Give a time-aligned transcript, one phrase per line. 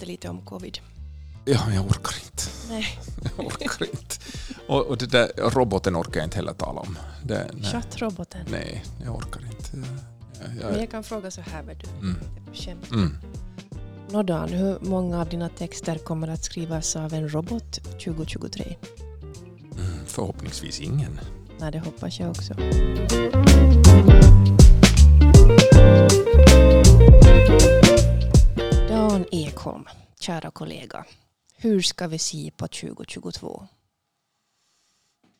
[0.00, 0.78] jättelite om covid.
[1.44, 2.42] Ja, jag orkar inte.
[2.68, 2.98] Nej.
[3.36, 4.16] Jag orkar inte.
[4.68, 6.98] Och, och det där roboten orkar jag inte heller tala om.
[7.24, 8.40] Det, nej, Chattroboten.
[8.50, 9.88] nej, jag orkar inte.
[10.40, 11.88] Jag, jag, Men jag kan fråga så här, vet du.
[12.06, 12.16] mm,
[12.54, 12.90] Skämt.
[12.90, 13.16] mm.
[14.10, 17.72] Nå Dan, hur många av dina texter kommer att skrivas av en robot
[18.04, 18.76] 2023?
[19.78, 21.20] Mm, förhoppningsvis ingen.
[21.58, 22.54] Nej, det hoppas jag också.
[29.32, 29.84] Ekholm,
[30.20, 31.04] kära kollega.
[31.54, 33.68] Hur ska vi se på 2022?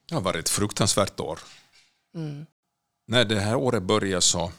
[0.06, 1.40] Det har varit ett fruktansvärt år.
[2.14, 2.46] Mm.
[3.06, 4.52] När det här året började så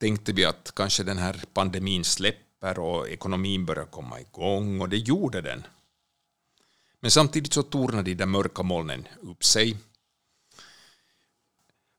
[0.00, 4.96] tänkte vi att kanske den här pandemin släpper och ekonomin börjar komma igång och det
[4.96, 5.66] gjorde den.
[7.00, 9.76] Men samtidigt så tornade de där mörka molnen upp sig.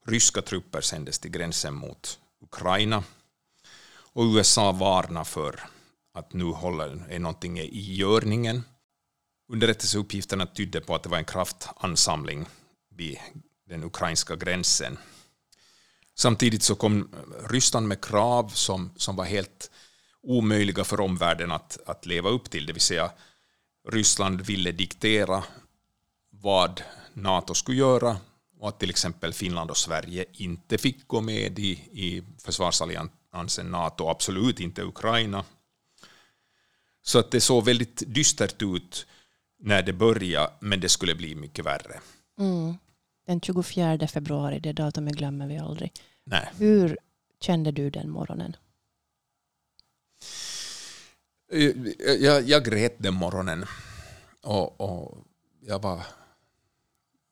[0.06, 3.04] Ryska trupper sändes till gränsen mot Ukraina
[4.14, 5.70] och USA varnar för
[6.18, 8.64] att nu håller är någonting i görningen.
[9.52, 12.46] Underrättelseuppgifterna tydde på att det var en kraftansamling
[12.96, 13.18] vid
[13.70, 14.98] den ukrainska gränsen.
[16.16, 17.16] Samtidigt så kom
[17.50, 19.72] Ryssland med krav som, som var helt
[20.24, 22.66] omöjliga för omvärlden att, att leva upp till.
[22.66, 23.12] Det vill säga
[23.90, 25.44] Ryssland ville diktera
[26.30, 26.82] vad
[27.14, 28.18] NATO skulle göra
[28.60, 34.10] och att till exempel Finland och Sverige inte fick gå med i, i försvarsalliansen NATO,
[34.10, 35.44] absolut inte Ukraina.
[37.08, 39.06] Så att det såg väldigt dystert ut
[39.60, 42.00] när det började, men det skulle bli mycket värre.
[42.40, 42.78] Mm.
[43.28, 45.92] Den 24 februari, det datumet glömmer vi aldrig.
[46.24, 46.50] Nej.
[46.58, 46.98] Hur
[47.42, 48.56] kände du den morgonen?
[51.52, 51.72] Eh,
[52.24, 53.66] Jag, jag grät den morgonen
[54.44, 55.18] och, och
[55.62, 56.02] jag var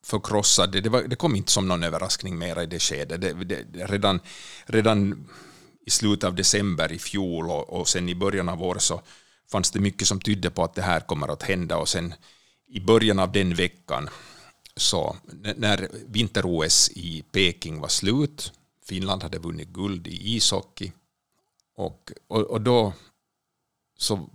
[0.03, 0.71] förkrossad.
[0.71, 3.21] Det, var, det kom inte som någon överraskning mera i det skedet.
[3.21, 4.19] Det, det, redan,
[4.65, 5.27] redan
[5.85, 9.01] i slutet av december i fjol och, och sen i början av året så
[9.51, 11.77] fanns det mycket som tydde på att det här kommer att hända.
[11.77, 12.13] Och sen
[12.67, 14.09] i början av den veckan
[14.75, 15.15] så
[15.55, 18.53] när vinter-OS i Peking var slut,
[18.85, 20.91] Finland hade vunnit guld i ishockey.
[21.75, 22.93] Och, och, och då
[23.97, 24.29] så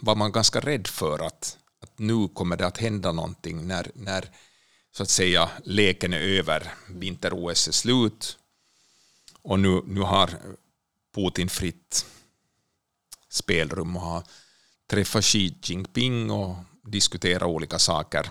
[0.00, 4.30] var man ganska rädd för att, att nu kommer det att hända någonting när, när
[4.92, 8.38] så att säga leken är över, vinter-OS är slut.
[9.42, 10.30] Och nu, nu har
[11.14, 12.06] Putin fritt
[13.36, 14.22] spelrum och har
[14.90, 18.30] träffat Xi Jinping och diskuterat olika saker.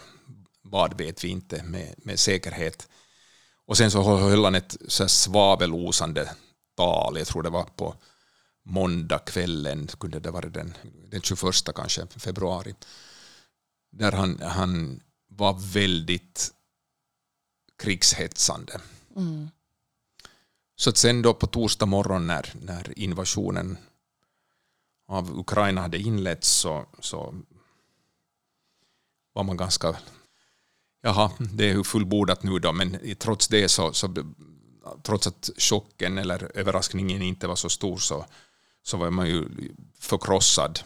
[0.61, 2.87] Vad vet vi inte med, med säkerhet.
[3.65, 6.35] Och sen så höll han ett så svavelosande
[6.75, 7.95] tal, jag tror det var på
[8.63, 10.73] måndagskvällen, kunde det vara den,
[11.09, 12.75] den 21 kanske, februari,
[13.91, 16.51] där han, han var väldigt
[17.77, 18.81] krigshetsande.
[19.15, 19.49] Mm.
[20.75, 23.77] Så att sen då på torsdag morgon när, när invasionen
[25.07, 27.35] av Ukraina hade inletts så, så
[29.33, 29.95] var man ganska,
[31.01, 34.13] jaha, det är ju fullbordat nu då, men trots det så, så
[35.03, 38.25] trots att chocken eller överraskningen inte var så stor så,
[38.83, 39.45] så var man ju
[39.99, 40.79] förkrossad.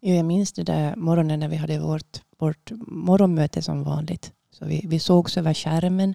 [0.00, 4.32] Jag minns det där morgonen när vi hade vårt, vårt morgonmöte som vanligt.
[4.50, 6.14] Så vi, vi sågs över skärmen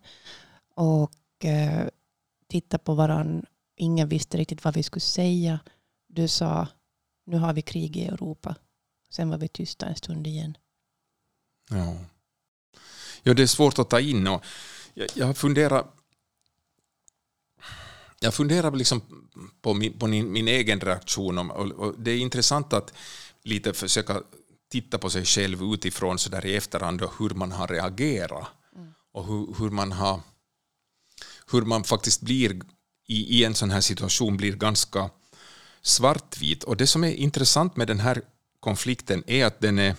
[0.75, 1.87] och eh,
[2.47, 3.47] tittade på varandra.
[3.75, 5.59] Ingen visste riktigt vad vi skulle säga.
[6.07, 6.67] Du sa,
[7.29, 8.55] nu har vi krig i Europa.
[9.09, 10.57] Sen var vi tysta en stund igen.
[11.69, 11.97] Ja.
[13.23, 14.27] ja, det är svårt att ta in.
[14.27, 14.45] Och
[14.93, 15.95] jag, jag har funderat
[18.19, 19.01] jag funderar liksom
[19.61, 21.37] på min, på min, min egen reaktion.
[21.37, 22.93] Om, och, och det är intressant att
[23.43, 24.21] lite försöka
[24.71, 28.47] titta på sig själv utifrån så där i efterhand och hur man har reagerat.
[29.11, 30.21] Och hur, hur, man har,
[31.51, 32.61] hur man faktiskt blir
[33.07, 35.09] i, i en sån här situation blir ganska
[35.89, 36.63] svartvit.
[36.63, 38.21] Och det som är intressant med den här
[38.59, 39.95] konflikten är att den är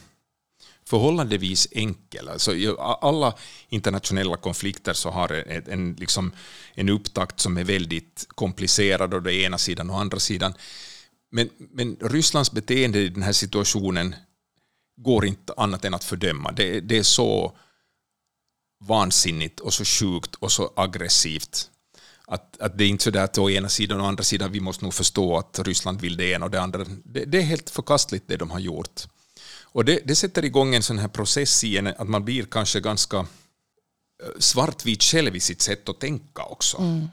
[0.84, 2.28] förhållandevis enkel.
[2.28, 3.34] Alltså, i alla
[3.68, 6.32] internationella konflikter så har en, en, liksom,
[6.75, 10.54] en upptakt som är väldigt komplicerad och det ena sidan och andra sidan.
[11.31, 14.14] Men, men Rysslands beteende i den här situationen
[14.96, 16.52] går inte annat än att fördöma.
[16.52, 17.56] Det, det är så
[18.84, 21.70] vansinnigt och så sjukt och så aggressivt
[22.31, 24.61] att, att det är inte så där att å ena sidan och andra sidan vi
[24.61, 26.85] måste nog förstå att Ryssland vill det ena och det andra.
[27.05, 29.06] Det, det är helt förkastligt det de har gjort.
[29.62, 32.81] Och det, det sätter igång en sån här process i en, att man blir kanske
[32.81, 33.27] ganska eh,
[34.38, 36.79] svartvit själv i sitt sätt att tänka också.
[36.79, 37.09] Mm.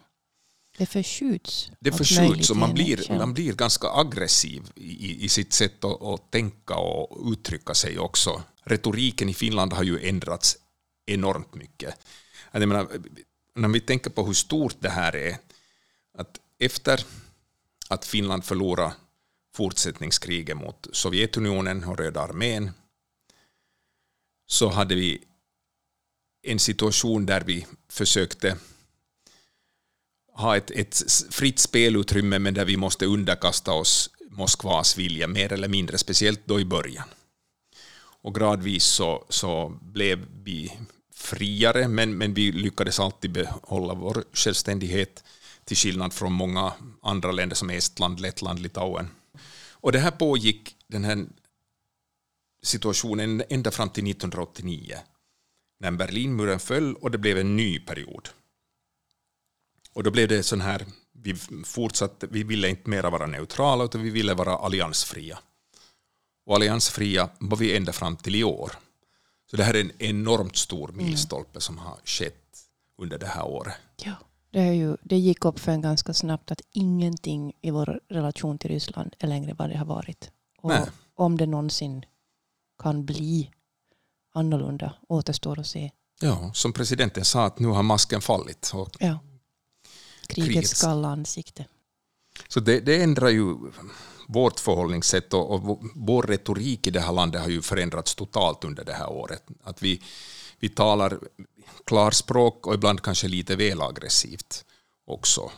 [0.78, 1.72] Det förskjuts.
[1.80, 6.32] Det förskjuts och man blir, man blir ganska aggressiv i, i sitt sätt att, att
[6.32, 8.42] tänka och uttrycka sig också.
[8.64, 10.58] Retoriken i Finland har ju ändrats
[11.06, 11.96] enormt mycket.
[12.52, 12.88] Jag menar,
[13.58, 15.38] när vi tänker på hur stort det här är,
[16.18, 17.06] att efter
[17.90, 18.94] att Finland förlorade
[19.56, 22.72] fortsättningskriget mot Sovjetunionen och Röda armén
[24.48, 25.24] så hade vi
[26.42, 28.58] en situation där vi försökte
[30.34, 35.68] ha ett, ett fritt spelutrymme men där vi måste underkasta oss Moskvas vilja mer eller
[35.68, 37.08] mindre, speciellt då i början.
[38.22, 40.78] Och gradvis så, så blev vi
[41.18, 45.24] friare, men, men vi lyckades alltid behålla vår självständighet
[45.66, 49.10] till skillnad från många andra länder som Estland, Lettland, Litauen.
[49.72, 51.26] Och det här pågick, den här
[52.64, 54.98] situationen, ända fram till 1989
[55.80, 58.30] när Berlinmuren föll och det blev en ny period.
[59.94, 61.36] Och då blev det sån här, vi
[61.66, 65.40] fortsatte, vi ville inte mera vara neutrala utan vi ville vara alliansfria.
[66.46, 68.72] Och alliansfria var vi ända fram till i år.
[69.52, 71.62] Så det här är en enormt stor milstolpe mm.
[71.62, 72.34] som har skett
[72.98, 73.76] under det här året.
[73.96, 74.16] Ja,
[74.52, 78.58] det, är ju, det gick upp för en ganska snabbt att ingenting i vår relation
[78.58, 80.32] till Ryssland är längre vad det har varit.
[80.58, 80.86] Och Nej.
[81.16, 82.06] om det någonsin
[82.80, 83.52] kan bli
[84.34, 85.92] annorlunda återstår att se.
[86.22, 88.72] Ja, som presidenten sa att nu har masken fallit.
[88.74, 89.20] Och ja.
[90.28, 91.66] Krigets, krigets kalla ansikte.
[92.48, 93.56] Så det, det ändrar ju
[94.28, 98.86] vårt förhållningssätt och, och vår retorik i det här landet har ju förändrats totalt under
[98.86, 99.44] det här året.
[99.64, 100.02] Att vi,
[100.60, 101.20] vi talar
[101.86, 104.66] klarspråk och ibland kanske lite väl aggressivt
[105.08, 105.52] också.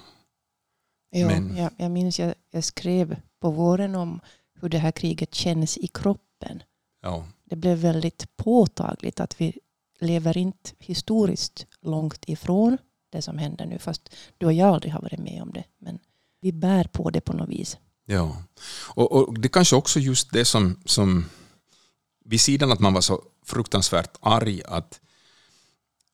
[1.10, 4.19] Ja, Men, jag, jag minns jag, jag skrev på våren om
[4.62, 6.63] hur det här kriget känns i kroppen.
[7.01, 7.25] Ja.
[7.45, 9.60] Det blev väldigt påtagligt att vi
[10.00, 12.77] lever inte historiskt långt ifrån
[13.12, 13.80] det som händer nu.
[13.80, 15.63] Fast du och jag aldrig har varit med om det.
[15.77, 16.00] Men
[16.42, 17.77] vi bär på det på något vis.
[18.12, 18.44] Ja,
[18.96, 21.26] och, och det kanske också just det som, som
[22.26, 25.00] vid sidan att man var så fruktansvärt arg att,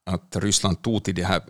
[0.05, 1.43] att Ryssland tog till den här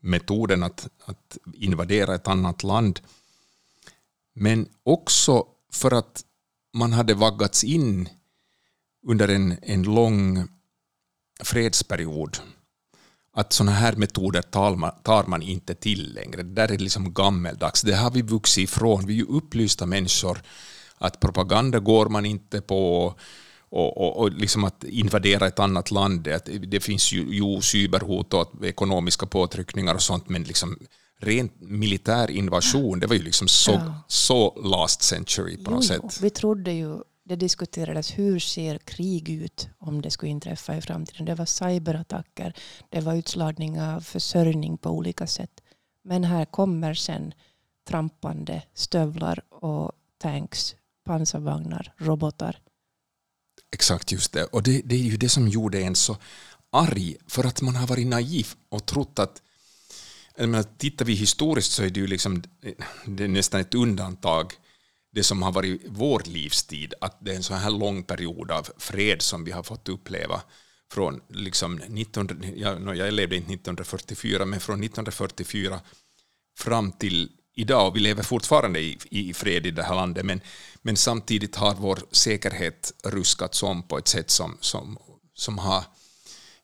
[0.00, 3.00] metoden att, att invadera ett annat land.
[4.34, 6.24] Men också för att
[6.72, 8.08] man hade vaggats in
[9.06, 10.48] under en, en lång
[11.42, 12.38] fredsperiod
[13.34, 16.42] att sådana här metoder tar man, tar man inte till längre.
[16.42, 17.82] Det där är liksom gammeldags.
[17.82, 19.06] Det har vi vuxit ifrån.
[19.06, 20.42] Vi är ju upplysta människor.
[20.98, 23.04] Att propaganda går man inte på
[23.68, 26.28] och, och, och liksom att invadera ett annat land.
[26.28, 30.78] Att det finns ju, ju cyberhot och ekonomiska påtryckningar och sånt, men liksom
[31.20, 33.94] rent militär invasion, det var ju liksom så, ja.
[34.08, 36.18] så last century på jo, något sätt.
[36.22, 41.26] Vi trodde ju det diskuterades hur ser krig ut om det skulle inträffa i framtiden.
[41.26, 42.54] Det var cyberattacker,
[42.90, 45.60] det var utslagning av försörjning på olika sätt.
[46.04, 47.34] Men här kommer sen
[47.88, 52.58] trampande stövlar och tanks, pansarvagnar, robotar.
[53.72, 54.44] Exakt just det.
[54.44, 56.16] Och det, det, är ju det som gjorde en så
[56.70, 59.42] arg, för att man har varit naiv och trott att
[60.36, 62.42] jag menar, tittar vi historiskt så är det ju liksom,
[63.06, 64.52] det är nästan ett undantag
[65.12, 68.68] det som har varit vår livstid, att det är en så här lång period av
[68.78, 70.42] fred som vi har fått uppleva
[70.92, 75.80] från liksom 19, jag, jag levde inte 1944, men från 1944
[76.58, 80.40] fram till idag, och vi lever fortfarande i, i fred i det här landet, men,
[80.82, 84.98] men samtidigt har vår säkerhet ruskats om på ett sätt som, som,
[85.34, 85.84] som har,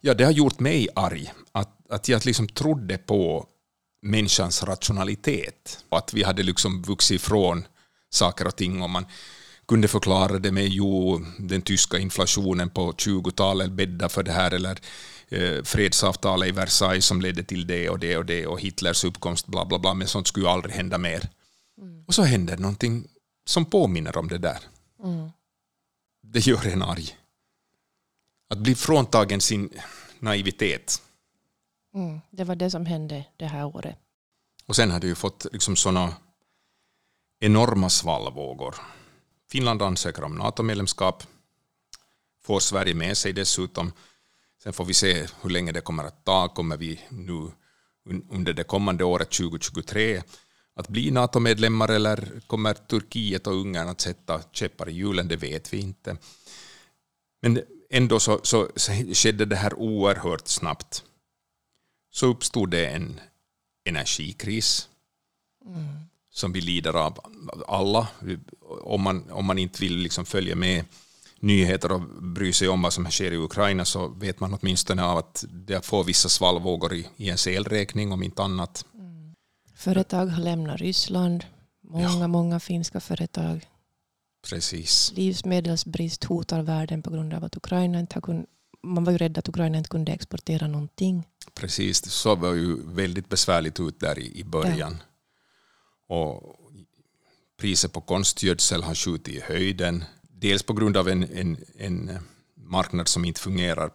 [0.00, 3.47] ja, det har gjort mig arg, att, att jag liksom trodde på
[4.02, 7.64] människans rationalitet, att vi hade liksom vuxit ifrån
[8.11, 8.83] saker och ting.
[8.83, 9.07] Om man
[9.69, 14.79] kunde förklara det med jo, den tyska inflationen på 20-talet bäddar för det här, eller
[15.29, 19.47] eh, fredsavtalet i Versailles som ledde till det och det och det, och Hitlers uppkomst,
[19.47, 21.29] bla bla bla, men sånt skulle ju aldrig hända mer.
[21.81, 22.05] Mm.
[22.07, 23.09] Och så händer någonting
[23.47, 24.59] som påminner om det där.
[25.05, 25.31] Mm.
[26.23, 27.17] Det gör en arg.
[28.50, 29.71] Att bli fråntagen sin
[30.19, 31.03] naivitet.
[31.95, 32.21] Mm.
[32.31, 33.97] Det var det som hände det här året.
[34.67, 36.15] Och sen har du ju fått liksom såna
[37.40, 38.75] enorma svallvågor.
[39.50, 41.23] Finland ansöker om NATO-medlemskap,
[42.42, 43.92] får Sverige med sig dessutom.
[44.62, 46.49] Sen får vi se hur länge det kommer att ta.
[46.49, 47.50] Kommer vi nu
[48.30, 50.23] under det kommande året 2023
[50.75, 55.28] att bli NATO-medlemmar eller kommer Turkiet och Ungern att sätta käppar i hjulen?
[55.28, 56.16] Det vet vi inte.
[57.42, 61.04] Men ändå så, så, så skedde det här oerhört snabbt.
[62.11, 63.21] Så uppstod det en
[63.85, 64.88] energikris.
[65.66, 66.08] Mm
[66.38, 67.18] som vi lider av
[67.68, 68.09] alla.
[68.83, 70.85] Om man, om man inte vill liksom följa med
[71.40, 75.18] nyheter och bry sig om vad som sker i Ukraina så vet man åtminstone av
[75.18, 78.85] att det får vissa svallvågor i, i ens elräkning om inte annat.
[78.95, 79.35] Mm.
[79.75, 81.45] Företag har lämnat Ryssland.
[81.83, 82.28] Många, ja.
[82.28, 83.66] många finska företag.
[84.50, 85.12] Precis.
[85.16, 88.47] Livsmedelsbrist hotar världen på grund av att Ukraina inte har kunnat
[88.83, 91.26] man var ju rädd att Ukraina inte kunde exportera någonting.
[91.54, 95.02] Precis, det såg ju väldigt besvärligt ut där i, i början.
[96.09, 96.57] Och
[97.61, 100.05] priset på konstgödsel har skjutit i höjden.
[100.23, 102.19] Dels på grund av en, en, en
[102.55, 103.91] marknad som inte fungerar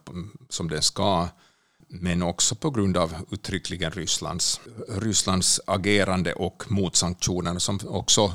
[0.50, 1.28] som den ska,
[1.88, 8.34] men också på grund av uttryckligen Rysslands, Rysslands agerande och motsanktionerna som också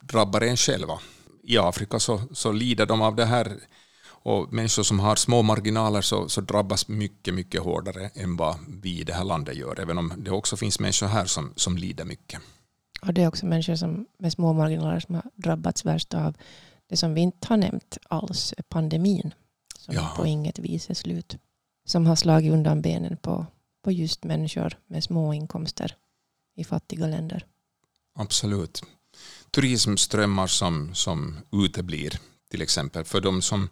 [0.00, 1.00] drabbar en själva.
[1.42, 3.56] I Afrika så, så lider de av det här
[4.06, 9.00] och människor som har små marginaler så, så, drabbas mycket, mycket hårdare än vad vi
[9.00, 12.04] i det här landet gör, även om det också finns människor här som, som lider
[12.04, 12.40] mycket.
[13.00, 16.36] Och det är också människor som, med små marginaler som har drabbats värst av
[16.86, 19.34] det som vi inte har nämnt alls, pandemin,
[19.78, 20.12] som ja.
[20.16, 21.36] på inget vis är slut.
[21.86, 23.46] Som har slagit undan benen på,
[23.84, 25.96] på just människor med små inkomster
[26.56, 27.46] i fattiga länder.
[28.14, 28.82] Absolut.
[29.50, 33.04] Turismströmmar som, som uteblir, till exempel.
[33.04, 33.68] För de som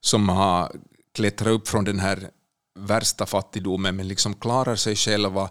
[0.00, 0.72] som har
[1.14, 2.30] klättrat upp från den här
[2.74, 5.50] värsta fattigdomen men liksom klarar sig själva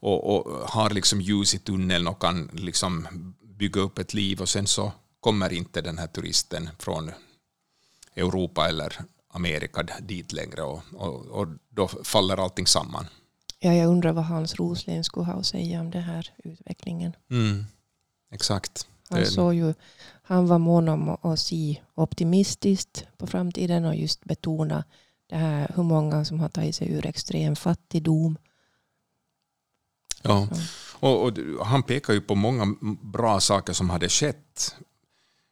[0.00, 3.06] och, och har liksom ljus i tunneln och kan liksom
[3.42, 7.10] bygga upp ett liv och sen så kommer inte den här turisten från
[8.16, 8.96] Europa eller
[9.28, 13.06] Amerika dit längre och, och, och då faller allting samman.
[13.58, 17.12] Ja, jag undrar vad Hans Roslin skulle ha att säga om den här utvecklingen.
[17.30, 17.64] Mm,
[18.30, 18.86] exakt.
[19.10, 19.74] Han, såg ju,
[20.22, 24.84] han var mån om att se optimistiskt på framtiden och just betona
[25.26, 28.38] det här, hur många som har tagit sig ur extrem fattigdom.
[30.30, 30.48] Ja,
[31.00, 34.74] och, och, han pekar ju på många bra saker som hade skett.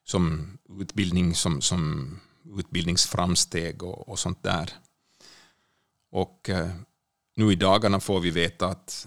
[0.04, 2.11] Som utbildning, som, som
[2.58, 4.73] utbildningsframsteg och, och sånt där.
[6.11, 6.68] Och eh,
[7.37, 9.06] nu i dagarna får vi veta att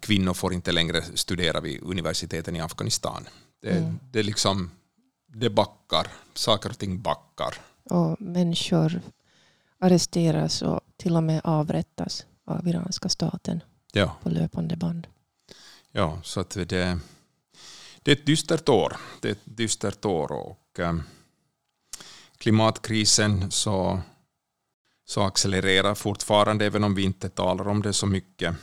[0.00, 3.24] kvinnor får inte längre studera vid universiteten i Afghanistan.
[3.62, 3.98] Det, mm.
[4.12, 4.70] det, liksom,
[5.26, 7.54] det backar, saker och ting backar.
[7.90, 9.00] Och människor
[9.78, 13.60] arresteras och till och med avrättas av iranska staten
[13.94, 14.16] ja.
[14.22, 15.06] på löpande band.
[15.92, 16.64] Ja, så att det,
[18.02, 18.96] det är ett dystert år.
[19.20, 21.02] Det är ett dystert år och um,
[22.38, 24.00] klimatkrisen så,
[25.04, 28.54] så accelererar fortfarande, även om vi inte talar om det så mycket.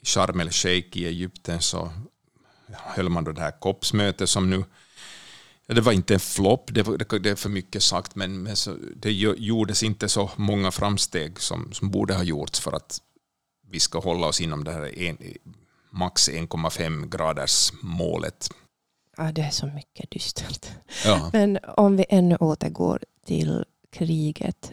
[0.00, 1.92] I Sharm el-Sheikh i Egypten så
[2.68, 4.64] höll man då det här COPS-mötet som nu
[5.66, 6.82] det var inte en flopp, det,
[7.18, 11.72] det, är för mycket sagt, men, men så, det gjordes inte så många framsteg som,
[11.72, 13.00] som borde ha gjorts för att
[13.70, 15.18] vi ska hålla oss inom det här en,
[15.90, 18.48] max 1,5 graders målet.
[19.16, 20.66] Ja, det är så mycket dystert.
[21.04, 21.30] Ja.
[21.32, 24.72] Men om vi ännu återgår till kriget,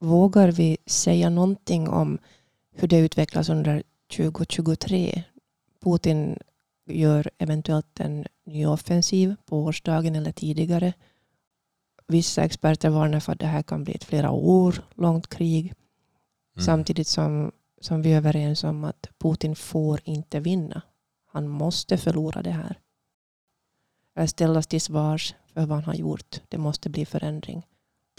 [0.00, 2.18] vågar vi säga någonting om
[2.74, 3.82] hur det utvecklas under
[4.16, 5.22] 2023?
[5.84, 6.38] Putin
[6.86, 10.92] gör eventuellt en ny offensiv på årsdagen eller tidigare.
[12.06, 15.64] Vissa experter varnar för att det här kan bli ett flera år långt krig.
[15.64, 16.64] Mm.
[16.64, 20.82] Samtidigt som, som vi är överens om att Putin får inte vinna.
[21.26, 22.78] Han måste förlora det här.
[24.26, 26.40] Ställas till svars för vad han har gjort.
[26.48, 27.66] Det måste bli förändring.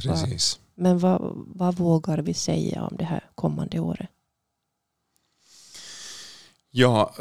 [0.01, 0.59] Precis.
[0.75, 4.09] Men vad, vad vågar vi säga om det här kommande året?
[6.71, 7.13] Ja,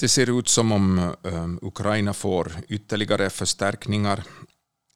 [0.00, 4.24] det ser ut som om um, Ukraina får ytterligare förstärkningar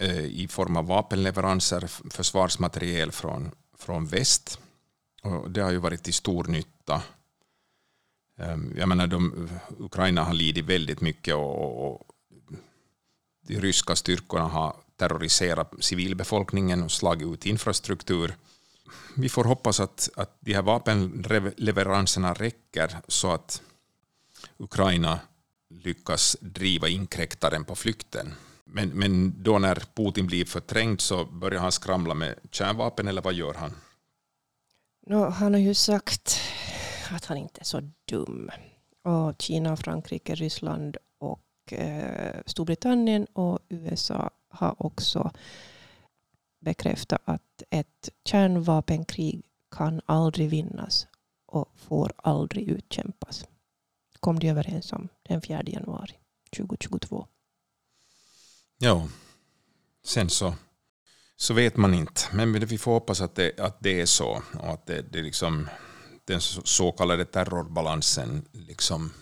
[0.03, 4.61] uh, i form av vapenleveranser, försvarsmateriel från, från väst.
[5.23, 7.03] Och det har ju varit till stor nytta.
[8.39, 9.49] Ehm, jag menar, de,
[9.79, 12.07] Ukraina har lidit väldigt mycket och, och
[13.47, 18.35] de ryska styrkorna har terroriserat civilbefolkningen och slagit ut infrastruktur.
[19.17, 23.63] Vi får hoppas att, att de här vapenleveranserna räcker så att
[24.59, 25.21] Ukraina
[25.69, 28.35] lyckas driva inkräktaren på flykten.
[28.65, 33.35] Men, men då när Putin blir förträngd så börjar han skramla med kärnvapen eller vad
[33.35, 33.75] gör han?
[35.11, 36.41] No, han har ju sagt
[37.11, 38.51] att han inte är så dum.
[39.03, 45.33] Och Kina, Frankrike, Ryssland och eh, Storbritannien och USA har också
[46.61, 51.07] bekräftat att ett kärnvapenkrig kan aldrig vinnas
[51.47, 53.47] och får aldrig utkämpas
[54.21, 56.15] kom de överens om den 4 januari
[56.57, 57.27] 2022.
[58.79, 59.09] Ja,
[60.05, 60.55] sen så,
[61.41, 62.21] så vet man inte.
[62.33, 65.69] Men vi får hoppas att det, att det är så och att det, det liksom,
[66.25, 69.13] den så kallade terrorbalansen liksom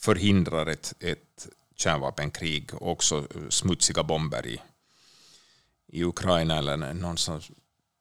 [0.00, 4.60] förhindrar ett, ett kärnvapenkrig och också smutsiga bomber i,
[5.86, 7.50] i Ukraina eller någonstans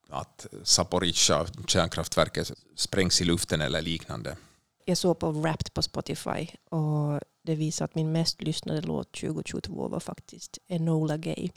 [0.10, 4.38] att Zaporizjzja, kärnkraftverket, sprängs i luften eller liknande
[4.86, 9.88] jag såg på Wrapped på Spotify och det visade att min mest lyssnade låt 2022
[9.88, 11.50] var faktiskt Enola Gay.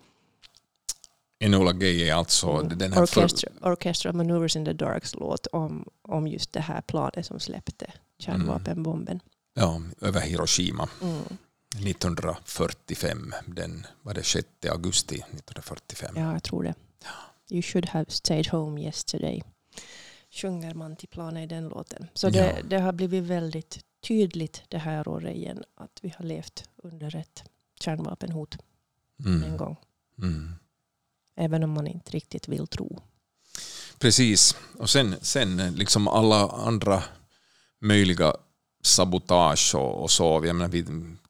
[1.39, 2.79] Enola Gay är alltså mm.
[2.79, 3.03] den här...
[3.03, 7.93] Orchestra, Orchestra Maneuvers in the Darks låt om, om just det här planet som släppte
[8.19, 9.21] kärnvapenbomben.
[9.21, 9.21] Mm.
[9.55, 10.89] Ja, över Hiroshima.
[11.03, 11.23] Mm.
[11.87, 16.15] 1945, den var det 6 augusti 1945.
[16.17, 16.75] Ja, jag tror det.
[17.51, 19.43] You should have stayed home yesterday.
[20.31, 22.07] Sjunger man till planen i den låten.
[22.15, 22.63] Så det, Ja.
[22.69, 23.79] det har blivit väldigt
[24.09, 27.45] tydligt det här året igen att vi har levt under ett
[27.81, 28.57] kärnvapenhot
[29.25, 29.57] en Mm.
[29.57, 29.77] gång.
[30.19, 30.55] Mm.
[31.37, 33.03] Även om man inte riktigt vill tro.
[33.99, 34.57] Precis.
[34.79, 37.03] Och sen, sen eh, liksom alla andra
[37.81, 38.37] möjliga
[38.83, 40.43] sabotage och, och så.
[40.45, 40.85] Jag menar, vi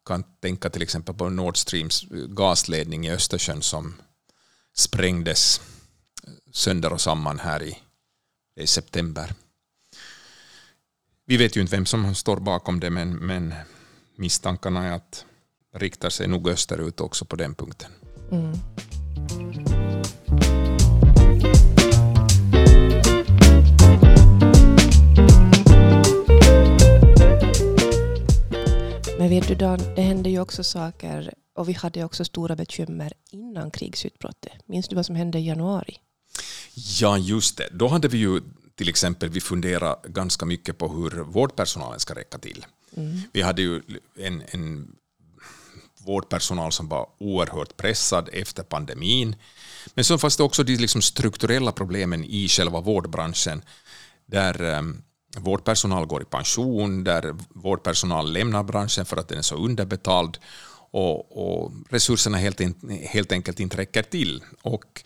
[0.04, 3.94] kan tänka till exempel på Nord Streams gasledning i Östersjön som
[4.76, 5.60] sprängdes
[6.52, 7.78] sönder och samman här i,
[8.60, 9.34] i september.
[11.24, 13.54] Vi vet ju inte vem som står bakom det men, men
[14.16, 15.24] misstankarna är att
[15.74, 17.90] riktar sig nog österut också på den punkten.
[18.32, 18.52] Mm.
[29.26, 33.12] Men vet du Dan, det hände ju också saker och vi hade också stora bekymmer
[33.30, 34.52] innan krigsutbrottet.
[34.66, 35.96] Minns du vad som hände i januari?
[37.00, 37.68] Ja, just det.
[37.72, 38.40] Då hade vi ju
[38.74, 42.66] till exempel vi funderat ganska mycket på hur vårdpersonalen ska räcka till.
[43.32, 43.82] Vi hade ju
[44.18, 44.88] en, en
[46.06, 49.36] vårdpersonal som var oerhört pressad efter pandemin.
[49.94, 53.62] Men så fanns det också de liksom strukturella problemen i själva vårdbranschen
[54.26, 55.02] där um,
[55.36, 60.38] vårdpersonal går i pension, där vårdpersonal lämnar branschen för att den är så underbetald
[60.90, 64.44] och, och resurserna helt, in, helt enkelt inte räcker till.
[64.62, 65.02] Och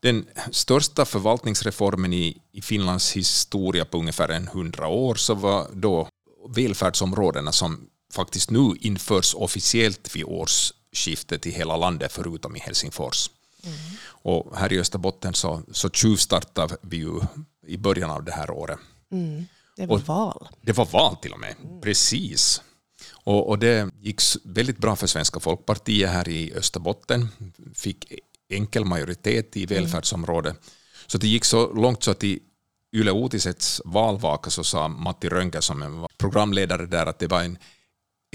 [0.00, 6.08] den största förvaltningsreformen i, i Finlands historia på ungefär en hundra år så var då
[6.48, 13.30] välfärdsområdena som faktiskt nu införs officiellt vid årsskiftet i hela landet förutom i Helsingfors.
[14.06, 17.20] Och här i Österbotten så, så tjuvstartade vi ju
[17.66, 18.78] i början av det här året.
[19.12, 19.46] Mm.
[19.76, 20.48] Det var Och- val.
[20.62, 22.62] Det var val till och med, precis.
[23.12, 27.28] Och, och det gick väldigt bra för Svenska folkpartiet här i Österbotten.
[27.74, 28.12] Fick
[28.48, 30.56] enkel majoritet i välfärdsområdet.
[31.06, 32.38] Så det gick så långt så att i
[32.92, 37.58] Yle Uutisets valvaka så sa Matti Rönkä som var programledare där att det var en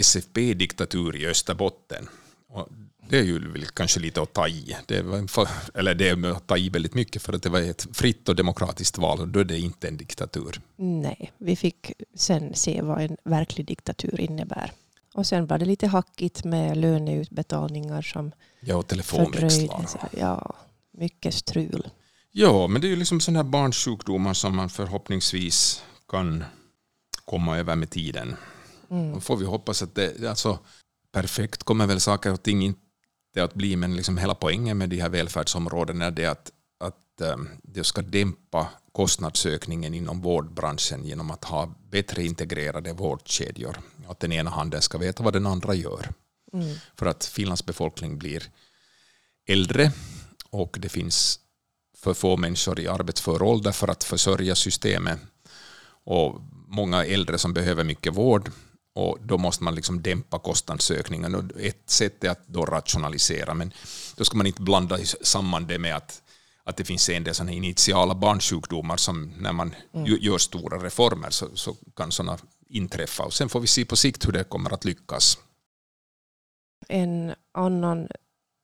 [0.01, 2.09] SFP-diktatur i Österbotten.
[2.49, 2.67] Och
[3.11, 4.75] det är ju kanske lite att ta i.
[4.85, 7.87] Det fa- eller det är att ta i väldigt mycket för att det var ett
[7.93, 10.61] fritt och demokratiskt val och då är det inte en diktatur.
[10.75, 14.71] Nej, vi fick sen se vad en verklig diktatur innebär.
[15.13, 20.09] Och sen var det lite hackigt med löneutbetalningar som Ja, och telefonväxlar.
[20.17, 20.55] Ja,
[20.91, 21.89] mycket strul.
[22.31, 26.43] Ja, men det är ju liksom sådana här barnsjukdomar som man förhoppningsvis kan
[27.25, 28.35] komma över med tiden.
[28.89, 29.13] Mm.
[29.13, 30.59] Då får vi hoppas att det, alltså,
[31.11, 32.90] perfekt kommer väl saker och ting inte
[33.39, 37.37] att bli, men liksom hela poängen med de här välfärdsområdena är det att, att eh,
[37.63, 43.77] det ska dämpa kostnadsökningen inom vårdbranschen genom att ha bättre integrerade vårdkedjor.
[44.07, 46.09] Att den ena handen ska veta vad den andra gör.
[46.53, 46.75] Mm.
[46.95, 48.43] För att Finlands befolkning blir
[49.47, 49.91] äldre
[50.49, 51.39] och det finns
[51.97, 55.19] för få människor i arbetsför ålder för att försörja systemet
[56.03, 58.51] och många äldre som behöver mycket vård
[58.93, 61.35] och då måste man liksom dämpa kostnadsökningen.
[61.35, 63.73] Och ett sätt är att då rationalisera men
[64.15, 66.21] då ska man inte blanda samman det med att,
[66.63, 69.75] att det finns en del sådana initiala barnsjukdomar som när man
[70.05, 72.37] ju- gör stora reformer så, så kan sådana
[72.69, 75.37] inträffa och sen får vi se på sikt hur det kommer att lyckas.
[76.87, 78.07] En annan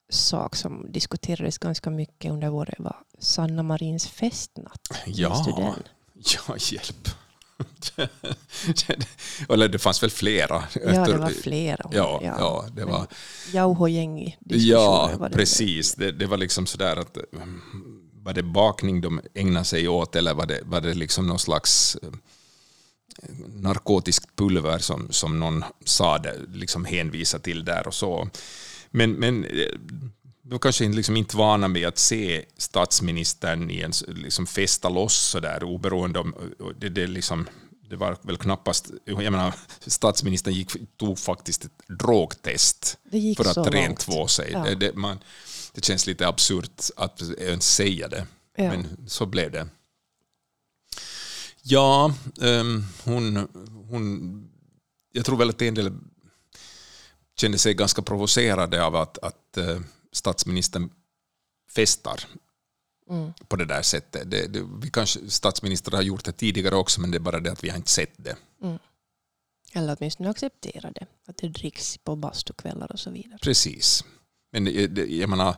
[0.09, 4.81] sak som diskuterades ganska mycket under året var Sanna Marins festnatt.
[5.05, 5.45] Ja,
[6.13, 7.07] ja hjälp.
[9.49, 10.63] Eller det fanns väl flera.
[10.85, 11.89] Ja, det var flera.
[11.91, 13.07] Ja, ja, det var,
[14.39, 15.35] diskussioner ja var det.
[15.35, 15.95] precis.
[15.95, 17.61] Det, det var liksom sådär att mm,
[18.23, 21.97] var det bakning de ägnade sig åt eller var det, var det liksom någon slags
[22.03, 22.09] eh,
[23.55, 28.29] narkotiskt pulver som, som någon sa det, liksom hänvisa till där och så.
[28.89, 29.67] Men, men eh,
[30.47, 35.15] de var kanske liksom inte vana med att se statsministern i en, liksom festa loss
[35.15, 36.35] sådär oberoende om...
[36.79, 37.47] Det, det, liksom,
[37.89, 38.91] det var väl knappast...
[39.05, 39.53] Jag menar,
[39.87, 42.97] statsministern gick, tog faktiskt ett drogtest
[43.37, 44.49] för att rentvå sig.
[44.51, 44.63] Ja.
[44.63, 45.19] Det, det, man,
[45.73, 48.69] det känns lite absurt att ens säga det, Ja.
[48.69, 49.67] men så blev det.
[51.61, 53.47] Ja, ehm, hon,
[53.89, 54.49] hon...
[55.13, 55.91] Jag tror väl att en del
[57.39, 59.79] kände sig ganska provocerade av att, att eh,
[60.11, 60.89] statsministern
[61.75, 62.23] festar
[63.09, 63.33] Mm.
[63.47, 64.31] på det där sättet.
[64.31, 67.51] Det, det, vi kanske, statsministrar har gjort det tidigare också, men det är bara det
[67.51, 68.35] att vi har inte sett det.
[69.73, 71.07] Eller åtminstone acceptera det.
[71.27, 73.39] Att det dricks på bastukvällar och så vidare.
[73.41, 74.03] Precis.
[74.51, 75.55] Men det- jag menar,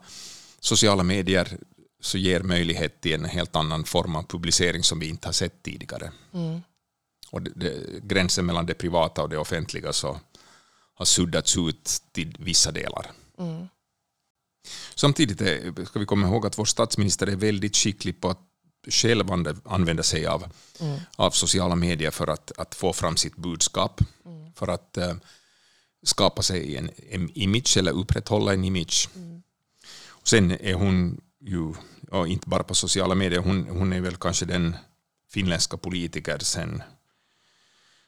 [0.60, 1.58] sociala medier
[2.02, 5.64] så ger möjlighet till en helt annan form av publicering som vi inte har sett
[5.64, 6.12] tidigare.
[6.34, 6.62] Mm.
[7.32, 7.42] Och
[8.04, 10.20] gränsen mellan det privata och det offentliga så
[10.94, 13.12] har suddats ut till vissa delar.
[13.38, 13.68] Mm.
[14.96, 18.40] Samtidigt är, ska vi komma ihåg att vår statsminister är väldigt skicklig på att
[18.90, 19.32] själv
[19.66, 20.44] använda sig av,
[20.82, 21.00] Mm.
[21.16, 24.02] av sociala medier för att, att få fram sitt budskap.
[24.26, 24.54] Mm.
[24.54, 25.14] För att eh,
[26.04, 29.10] skapa sig en, en image eller upprätthålla en image.
[29.16, 29.42] Mm.
[30.08, 31.74] Och sen är hon ju,
[32.12, 34.76] ja, inte bara på sociala medier, hon, hon är väl kanske den
[35.32, 36.84] finländska politiker sen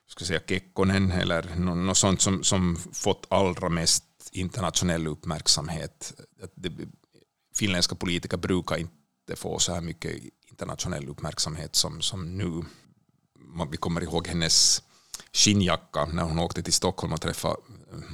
[0.08, 6.14] ska säga Kekkonen eller nå- något sånt som, som fått allra mest internationell uppmärksamhet.
[6.56, 6.72] Det,
[7.56, 12.64] finländska politiker brukar inte få så här mycket internationell uppmärksamhet som, som nu.
[13.72, 14.84] Vi kommer ihåg hennes
[15.34, 17.56] skinnjacka när hon åkte till Stockholm och träffade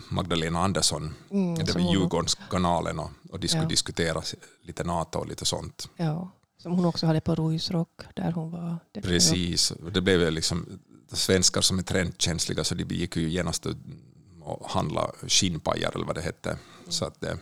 [0.09, 1.13] Magdalena Andersson.
[1.31, 3.69] Mm, det var Djurgårdskanalen och, och de skulle Ja.
[3.69, 4.21] diskutera
[4.61, 5.89] lite NATO och lite sånt.
[5.97, 8.77] Ja, som hon också hade på Ruisrock där hon var.
[8.91, 9.73] Det Precis.
[9.93, 10.79] Det blev liksom
[11.11, 13.65] svenskar som är trendkänsliga så de gick ju genast
[14.47, 16.57] och- och handla skinnpajar eller vad det hette.
[16.89, 17.35] Så att det...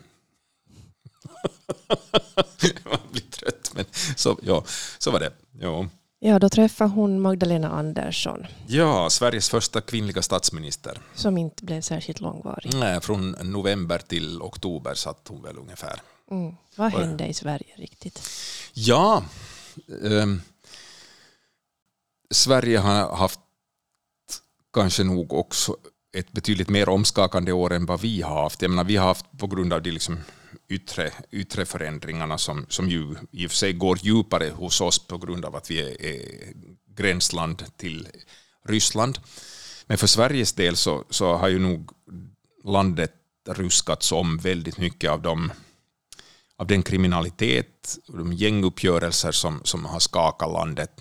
[2.86, 3.72] Man blir trött.
[3.74, 4.64] Men så, ja,
[4.98, 5.34] så var det.
[5.60, 5.88] Ja.
[6.20, 11.02] Ja, då träffade hon Magdalena Andersson ja, Sveriges första kvinnliga statsminister.
[11.16, 12.74] som inte blev särskilt långvarig.
[12.76, 16.02] Nej, från november till oktober satt hon väl ungefär.
[16.32, 16.56] Mm.
[16.76, 16.98] Vad det?
[16.98, 18.30] hände i Sverige riktigt?
[18.74, 19.24] Ja,
[20.06, 20.42] ehm,
[22.32, 23.40] Sverige har haft
[24.74, 25.78] kanske nog också
[26.16, 28.62] ett betydligt mer omskakande år än vad vi har haft.
[28.62, 30.18] Jag menar, vi har haft på grund av de liksom
[30.70, 35.18] yttre, yttre förändringarna som, som ju i och för sig går djupare hos oss på
[35.18, 36.54] grund av att vi är, är
[36.96, 38.08] gränsland till
[38.66, 39.20] Ryssland.
[39.88, 41.92] Men för Sveriges del så, så har ju nog
[42.64, 43.14] landet
[43.50, 45.52] ruskats om väldigt mycket av de
[46.58, 50.92] av den kriminalitet och de gänguppgörelser som, som har skakat landet.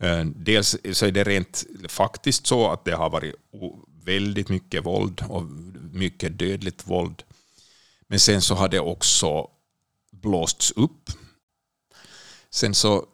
[0.00, 3.34] Eh, dels så är det rent faktiskt så att det har varit
[4.08, 5.44] väldigt mycket våld och
[5.92, 7.22] mycket dödligt våld.
[8.06, 9.50] Men sen så har det också
[10.10, 11.10] blåsts upp.
[12.50, 13.06] Sen så,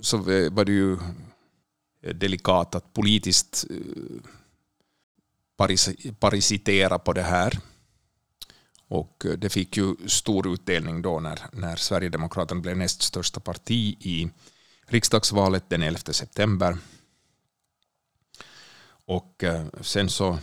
[0.00, 0.16] så
[0.50, 0.98] var det ju
[2.14, 3.76] delikat att politiskt eh,
[5.56, 7.58] paris- parasitera på det här.
[8.88, 13.96] Och eh, det fick ju stor utdelning då när, när Sverigedemokraterna blev näst största parti
[14.00, 14.30] i
[14.86, 16.78] riksdagsvalet den 11 september.
[19.06, 20.38] Och eh, sen så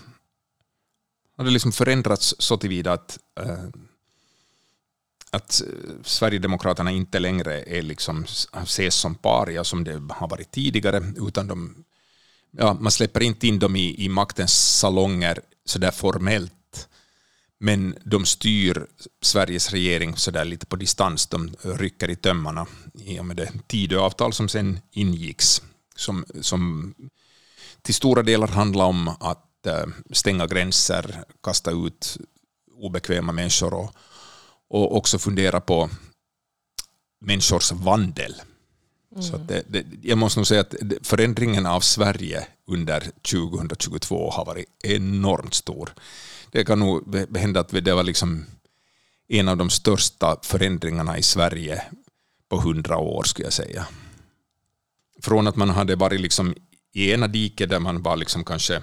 [1.38, 3.65] har det liksom förändrats så tillvida att, eh,
[5.30, 11.13] att eh, Sverigedemokraterna inte längre är liksom, ses som paria som det har varit tidigare,
[11.28, 11.84] utan de,
[12.52, 16.54] ja, man släpper inte in dem i, i maktens salonger så där formellt
[17.63, 18.88] men de styr
[19.21, 21.28] Sveriges regering så där lite på distans.
[21.28, 25.62] De rycker i tömmarna i och med det Tidöavtal som sen ingicks.
[25.95, 26.93] Som, som
[27.82, 32.17] till stora delar handla om att eh, stänga gränser, kasta ut
[32.76, 33.96] obekväma människor och,
[34.70, 35.89] och också fundera på
[37.22, 38.36] människors vandel.
[39.20, 44.46] Så att det, det, jag måste nog säga att förändringen av Sverige under 2022 har
[44.46, 45.94] varit enormt stor.
[46.52, 48.46] Det kan nog hända att det var liksom
[49.28, 51.84] en av de största förändringarna i Sverige
[52.50, 53.88] på hundra år skulle jag säga.
[55.22, 56.56] Från att man hade varit liksom
[56.94, 58.82] i ena diket där man var liksom kanske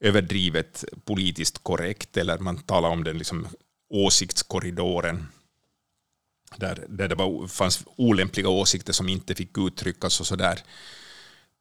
[0.00, 3.46] överdrivet politiskt korrekt eller man talar om den liksom
[3.90, 5.26] åsiktskorridoren
[6.56, 10.58] där, där det var, fanns olämpliga åsikter som inte fick uttryckas och sådär.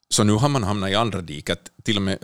[0.09, 1.71] Så nu har man hamnat i andra diket.
[1.83, 2.19] Till och med,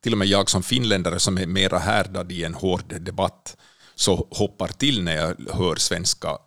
[0.00, 3.56] till och med jag som finländare som är mera härdad i en hård debatt
[3.94, 6.38] så hoppar till när jag hör svenska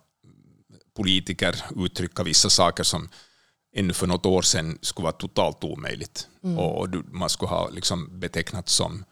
[0.96, 3.08] politiker uttrycka vissa saker som
[3.78, 6.28] ännu för något år sedan skulle vara totalt omöjligt.
[6.58, 9.04] Och du- man skulle ha liksom betecknats som,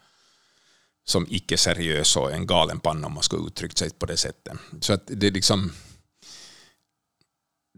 [1.05, 4.57] som icke-seriös och en galenpanna om man skulle uttryckt sig på det sättet.
[4.81, 5.71] Så att det är liksom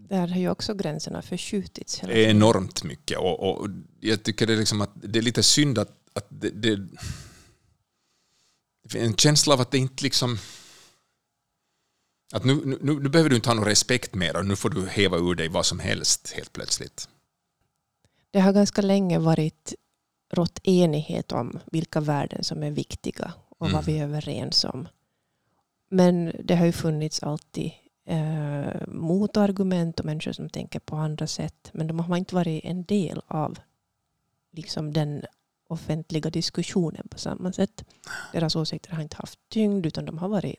[0.10, 2.00] Där har ju också gränserna förskjutits.
[2.00, 2.30] Hela tiden.
[2.30, 3.17] enormt mycket.
[3.17, 3.67] Och, och
[4.00, 6.76] jag tycker det är, liksom att det är lite synd att, att det, det,
[8.84, 10.38] det finns en känsla av att det inte liksom...
[12.33, 14.87] Att nu, nu, nu behöver du inte ha någon respekt mer och nu får du
[14.87, 17.09] häva ur dig vad som helst helt plötsligt.
[18.31, 19.73] Det har ganska länge varit
[20.33, 23.83] rått enighet om vilka värden som är viktiga och vad Mm.
[23.85, 24.87] vi är överens om.
[25.89, 27.71] Men det har ju funnits alltid
[28.05, 31.69] eh, motargument och människor som tänker på andra sätt.
[31.73, 33.59] Men de har inte varit en del av
[34.51, 35.23] liksom den
[35.69, 37.83] offentliga diskussionen på samma sätt.
[38.33, 40.55] Deras åsikter har inte haft tyngd utan de har varit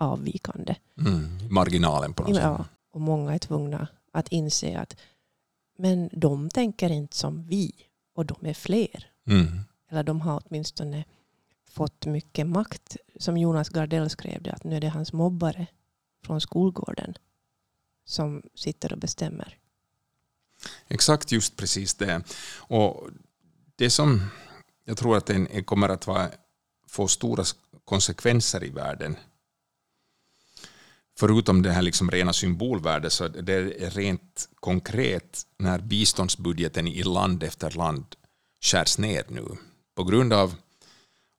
[0.00, 0.74] avvikande.
[0.98, 1.38] Mm.
[1.50, 2.66] Marginalen på något Ja, sätt.
[2.92, 4.96] och många är tvungna att inse att
[5.78, 7.72] men de tänker inte som vi
[8.14, 9.10] och de är fler.
[9.26, 9.60] Mm.
[9.90, 11.04] Eller de har åtminstone
[11.70, 12.96] fått mycket makt.
[13.18, 15.66] Som Jonas Gardell skrev det, att nu är det hans mobbare
[16.24, 17.14] från skolgården
[18.04, 19.56] som sitter och bestämmer.
[20.88, 22.22] Exakt just precis det.
[22.58, 23.08] Och
[23.76, 24.22] det som
[24.84, 26.28] jag tror att det kommer att vara,
[26.86, 27.44] få stora
[27.84, 29.16] konsekvenser i världen
[31.20, 37.42] förutom det här liksom rena symbolvärdet så det är rent konkret när biståndsbudgeten i land
[37.42, 38.04] efter land
[38.62, 39.44] skärs ner nu
[39.96, 40.54] på grund av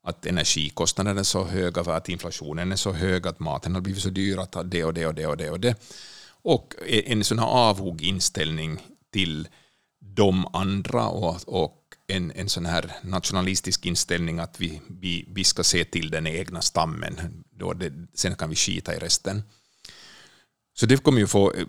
[0.03, 4.09] att energikostnaderna är så höga, att inflationen är så hög, att maten har blivit så
[4.09, 5.75] dyr, att det och det och det och det och det.
[6.43, 8.79] Och en sån här avog inställning
[9.13, 9.47] till
[9.99, 15.63] de andra och, och en, en sån här nationalistisk inställning att vi, vi, vi ska
[15.63, 19.43] se till den egna stammen, då det, sen kan vi skita i resten.
[20.73, 21.53] Så det kommer ju få...
[21.53, 21.65] Eh,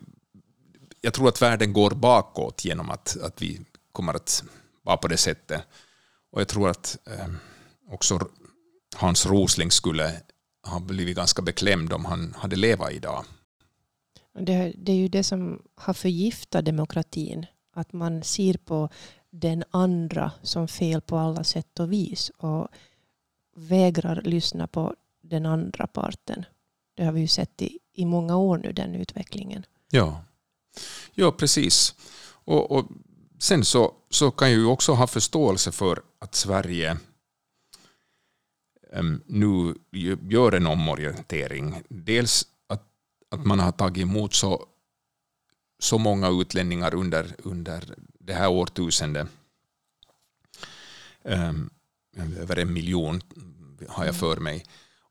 [1.01, 3.61] jag tror att världen går bakåt genom att, att vi
[3.93, 4.45] kommer att
[4.83, 5.62] vara på det sättet.
[6.31, 7.29] Och jag tror att eh,
[7.88, 8.29] också
[8.97, 10.21] Hans Rosling skulle
[10.67, 13.25] ha blivit ganska beklämd om han hade levat idag.
[14.38, 17.47] Det, det är ju det som har förgiftat demokratin.
[17.75, 18.88] Att man ser på
[19.31, 22.69] den andra som fel på alla sätt och vis och
[23.57, 26.45] vägrar lyssna på den andra parten.
[26.95, 29.66] Det har vi ju sett i, i många år nu, den utvecklingen.
[29.90, 30.24] Ja,
[31.14, 31.94] ja precis.
[32.44, 32.87] Och, och
[33.38, 36.96] sen så, så kan jag ju också ha förståelse för att Sverige
[38.92, 39.74] um, nu
[40.28, 41.83] gör en omorientering.
[41.88, 42.83] Dels att,
[43.31, 44.66] att man har tagit emot så,
[45.78, 49.28] så många utlänningar under, under det här årtusendet.
[51.22, 51.70] Um,
[52.16, 53.20] över en miljon
[53.88, 54.64] har jag för mig.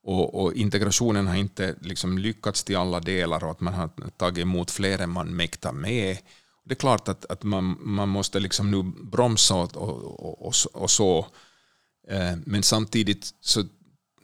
[0.04, 4.42] Och, och, integrationen har inte liksom lyckats till alla delar och att man har tagit
[4.42, 6.18] emot fler än man mäktar med.
[6.64, 10.92] Det är klart att, att man, man måste liksom nu bromsa och, och, och, och
[10.92, 11.28] så.
[12.08, 13.64] Eh, men samtidigt så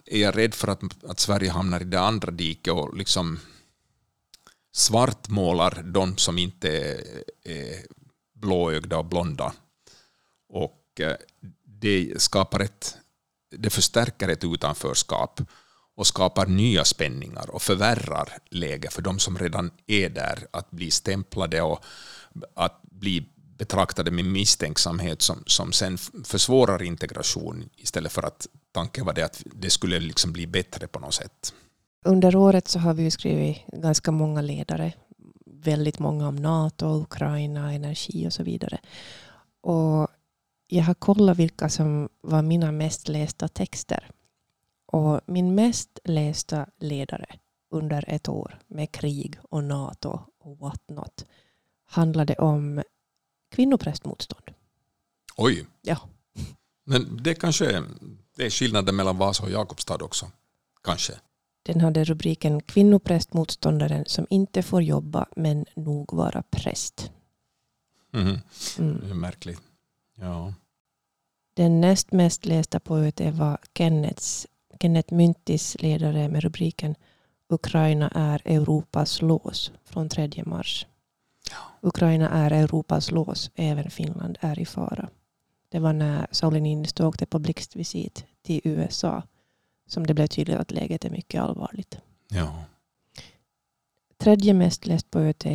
[0.05, 3.39] är jag rädd för att, att Sverige hamnar i det andra diket och liksom
[4.71, 7.01] svartmålar de som inte är,
[7.43, 7.85] är
[8.33, 9.53] blåögda och blonda.
[10.49, 11.15] Och eh,
[11.63, 12.97] det skapar ett,
[13.51, 15.41] det förstärker ett utanförskap
[15.97, 20.91] och skapar nya spänningar och förvärrar läget för de som redan är där, att bli
[20.91, 21.83] stämplade och
[22.55, 29.13] att bli betraktade med misstänksamhet som, som sen försvårar integration istället för att tanken var
[29.13, 31.53] det att det skulle liksom bli bättre på något sätt.
[32.05, 34.93] Under året så har vi skrivit ganska många ledare,
[35.45, 38.79] väldigt många om NATO, Ukraina, energi och så vidare.
[39.61, 40.07] Och
[40.67, 44.11] jag har kollat vilka som var mina mest lästa texter
[44.87, 47.25] och min mest lästa ledare
[47.69, 51.25] under ett år med krig och NATO och what not
[51.85, 52.83] handlade om
[53.51, 54.51] kvinnoprästmotstånd.
[55.37, 55.65] Oj.
[55.81, 55.99] Ja.
[56.83, 57.83] Men det kanske är,
[58.35, 60.31] det är skillnaden mellan Vasa och Jakobstad också.
[60.83, 61.13] Kanske.
[61.63, 67.11] Den hade rubriken Kvinnoprästmotståndaren som inte får jobba men nog vara präst.
[68.13, 68.37] Mm.
[68.79, 69.11] Mm.
[69.11, 69.61] Är märkligt.
[70.15, 70.53] Ja.
[71.53, 74.47] Den näst mest lästa poeten var Kennets
[74.79, 76.95] Kenneth Myntis ledare med rubriken
[77.49, 80.87] Ukraina är Europas lås från 3 mars.
[81.81, 85.09] Ukraina är Europas lås, även Finland är i fara.
[85.69, 89.23] Det var när Sauli Niinistö åkte på blixtvisit till USA
[89.87, 91.97] som det blev tydligt att läget är mycket allvarligt.
[92.27, 92.63] Ja.
[94.17, 95.45] Tredje mest läst på ÖT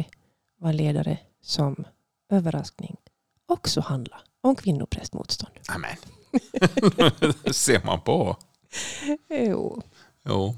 [0.56, 1.84] var ledare som
[2.28, 2.96] överraskning
[3.46, 5.52] också handla om kvinnoprästmotstånd.
[5.68, 5.96] Amen.
[7.52, 8.36] ser man på.
[9.28, 9.82] Jo.
[10.24, 10.56] jo.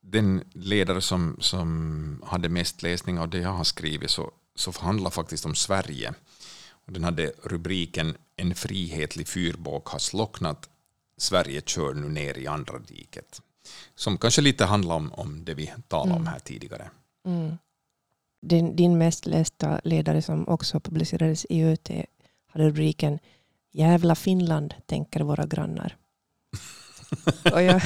[0.00, 5.10] Den ledare som, som hade mest läsning av det jag har skrivit så, så handlar
[5.10, 6.14] faktiskt om Sverige.
[6.70, 10.68] Och den hade rubriken En frihetlig fyrbåk har slocknat.
[11.16, 13.42] Sverige kör nu ner i andra diket.
[13.94, 16.20] Som kanske lite handlar om, om det vi talade mm.
[16.20, 16.90] om här tidigare.
[17.26, 17.58] Mm.
[18.42, 21.90] Din, din mest lästa ledare som också publicerades i ÖT
[22.46, 23.18] hade rubriken
[23.70, 25.96] Jävla Finland, tänker våra grannar.
[27.52, 27.80] Och jag,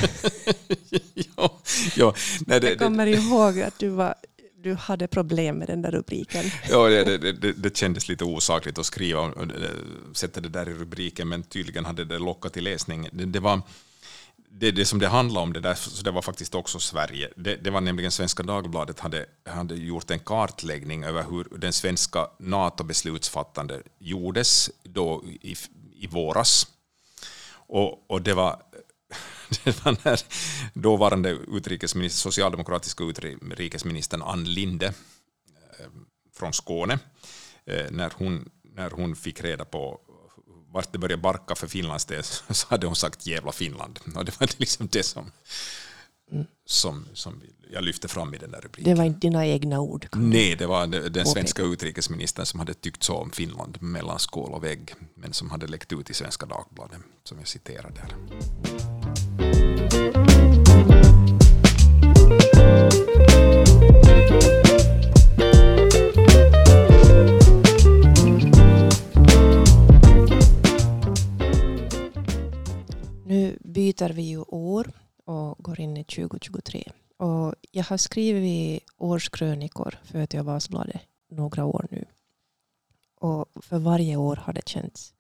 [1.15, 1.61] ja,
[1.97, 2.15] ja,
[2.47, 4.15] nej, det, jag kommer det, ihåg att du, var,
[4.63, 6.45] du hade problem med den där rubriken.
[6.71, 9.33] Ja, det, det, det kändes lite osakligt att skriva
[10.13, 13.09] sätta det där i rubriken, men tydligen hade det lockat till läsning.
[13.13, 13.61] Det, var,
[14.51, 17.29] det, det som det handlade om, det, där, så det var faktiskt också Sverige.
[17.37, 22.27] Det, det var nämligen Svenska Dagbladet hade, hade gjort en kartläggning över hur den svenska
[22.39, 25.57] NATO-beslutsfattande gjordes då i,
[25.95, 26.67] i våras.
[27.73, 28.63] Och, och det var
[29.65, 30.21] det var när
[30.75, 35.87] dåvarande utrikesminister, socialdemokratiska utrikesministern Ann Linde eh,
[36.35, 36.99] från Skåne,
[37.67, 40.01] eh, när hon, när hon fick reda på
[40.73, 44.01] vart det började barka för Finlands del så hade hon sagt jävla Finland.
[44.15, 45.33] Och det var liksom det som,
[46.67, 48.95] som, som jag lyfte fram i den där rubriken.
[48.95, 50.09] Det var inte dina egna ord?
[50.13, 54.65] Nej, det var den svenska utrikesministern som hade tyckt så om Finland mellan skål och
[54.65, 58.92] vägg, men som hade läckt ut i Svenska Dagbladet, som jag citerar där.
[59.93, 59.99] Nu
[73.61, 74.93] byter vi ju år
[75.25, 76.93] och går in i 2023.
[77.17, 82.05] Och jag har skrivit årskrönikor för att jag Vasabladet några år nu.
[83.21, 85.15] Och för varje år har det känts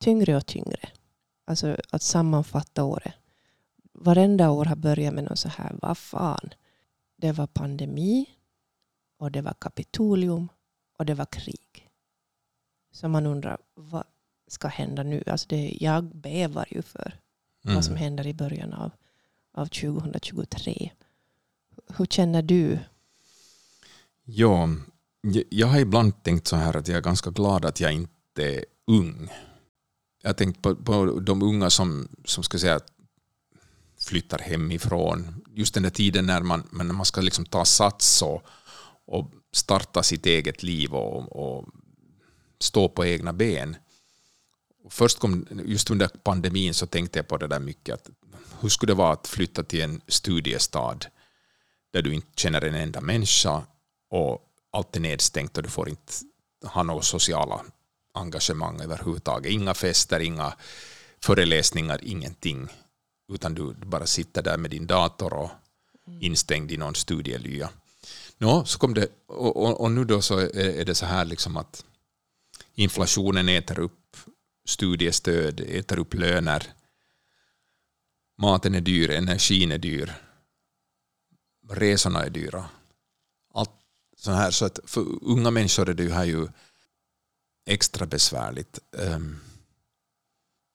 [0.00, 0.88] tyngre och tyngre.
[1.44, 3.14] Alltså att sammanfatta året.
[4.04, 6.50] Varenda år har börjat med något så här, vad fan.
[7.16, 8.26] Det var pandemi
[9.18, 10.48] och det var kapitolium
[10.98, 11.88] och det var krig.
[12.92, 14.04] Så man undrar, vad
[14.48, 15.22] ska hända nu?
[15.26, 17.18] Alltså det, jag bävar ju för
[17.64, 17.74] mm.
[17.74, 18.90] vad som händer i början av,
[19.54, 20.90] av 2023.
[21.96, 22.78] Hur känner du?
[24.24, 24.68] Ja,
[25.50, 28.64] jag har ibland tänkt så här att jag är ganska glad att jag inte är
[28.86, 29.28] ung.
[30.22, 32.80] Jag har tänkt på, på de unga som, som ska säga
[34.04, 35.44] flyttar hemifrån.
[35.54, 38.42] Just den där tiden när man, när man ska liksom ta sats och,
[39.06, 41.68] och starta sitt eget liv och, och
[42.60, 43.76] stå på egna ben.
[44.90, 47.94] Först kom, just under pandemin så tänkte jag på det där mycket.
[47.94, 48.10] Att
[48.60, 51.06] hur skulle det vara att flytta till en studiestad
[51.92, 53.62] där du inte känner en enda människa
[54.10, 56.12] och allt är nedstängt och du får inte
[56.64, 57.60] ha några sociala
[58.14, 59.52] engagemang överhuvudtaget.
[59.52, 60.54] Inga fester, inga
[61.20, 62.68] föreläsningar, ingenting.
[63.32, 65.50] Utan du bara sitter där med din dator och
[66.20, 67.70] instängd i någon studielya.
[68.38, 71.56] Nå, så kom det, och, och, och, nu då så är det så här liksom
[71.56, 71.84] att
[72.74, 74.16] inflationen äter upp
[74.68, 76.72] studiestöd, äter upp löner.
[78.38, 80.14] Maten är dyr, energin är dyr
[81.68, 82.68] resorna är dyra.
[83.54, 83.70] Allt
[84.16, 86.48] så här, så att för unga människor är det här ju
[87.66, 88.78] extra besvärligt.
[88.90, 89.40] Um,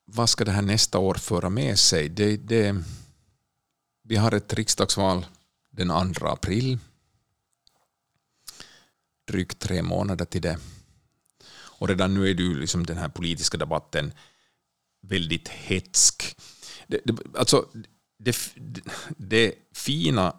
[0.09, 2.09] vad ska det här nästa år föra med sig?
[2.09, 2.83] Det, det,
[4.03, 5.25] vi har ett riksdagsval
[5.71, 6.79] den 2 april.
[9.27, 10.59] Drygt tre månader till det.
[11.49, 14.13] Och redan nu är du liksom den här politiska debatten
[15.01, 16.37] väldigt hetsk.
[16.87, 17.69] Det, det, alltså,
[18.19, 18.37] det,
[19.17, 20.35] det fina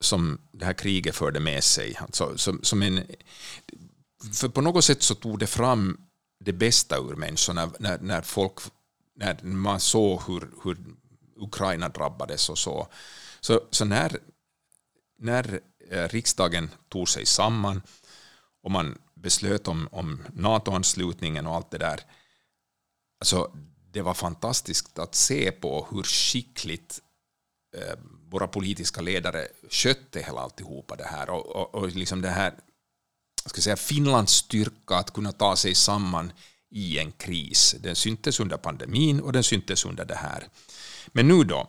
[0.00, 1.96] som det här kriget förde med sig.
[1.96, 3.04] Alltså, som, som en,
[4.32, 6.00] för på något sätt så tog det fram
[6.44, 8.58] det bästa ur människorna när, när, folk,
[9.16, 10.76] när man såg hur, hur
[11.36, 12.88] Ukraina drabbades och så.
[13.40, 14.18] Så, så när,
[15.18, 17.82] när eh, riksdagen tog sig samman
[18.62, 22.00] och man beslöt om, om NATO-anslutningen och allt det där,
[23.20, 23.52] alltså,
[23.92, 27.00] det var fantastiskt att se på hur skickligt
[27.76, 27.98] eh,
[28.30, 31.30] våra politiska ledare skötte hela alltihopa det här.
[31.30, 32.54] Och, och, och liksom det här,
[33.46, 36.32] ska säga, Finlands styrka att kunna ta sig samman
[36.70, 37.76] i en kris.
[37.80, 40.48] Den syntes under pandemin och den syntes under det här.
[41.06, 41.68] Men nu då?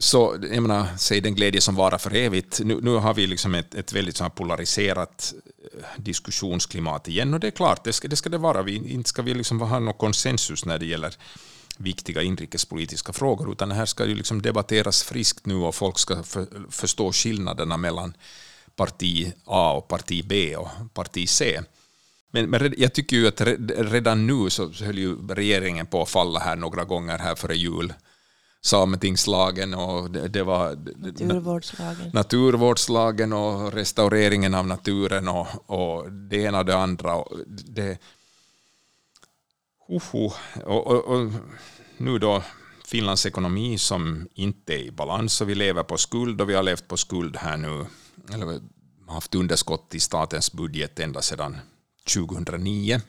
[0.00, 2.60] Så jag menar, säg den glädje som varar för evigt.
[2.64, 5.34] Nu, nu har vi liksom ett, ett väldigt så polariserat
[5.74, 8.62] eh, diskussionsklimat igen och det är klart, det ska det, ska det vara.
[8.62, 11.14] Vi, inte ska vi liksom ha någon konsensus när det gäller
[11.76, 16.46] viktiga inrikespolitiska frågor, utan här ska ju liksom debatteras friskt nu och folk ska för,
[16.70, 18.14] förstå skillnaderna mellan
[18.76, 21.60] parti A och parti B och parti C.
[22.30, 26.40] Men, men jag tycker ju att redan nu så höll ju regeringen på att falla
[26.40, 27.92] här några gånger här före jul.
[28.60, 32.10] Sametingslagen och det, det var naturvårdslagen.
[32.12, 37.14] naturvårdslagen och restaureringen av naturen och, och det ena och det andra.
[37.14, 37.98] Och det,
[39.88, 40.30] Uhu.
[40.64, 41.32] Och, och, och,
[41.96, 42.42] nu då
[42.84, 46.62] Finlands ekonomi som inte är i balans och vi lever på skuld och vi har
[46.62, 47.86] levt på skuld här nu,
[48.32, 48.60] eller
[49.08, 51.56] haft underskott i statens budget ända sedan
[52.08, 53.00] 2009.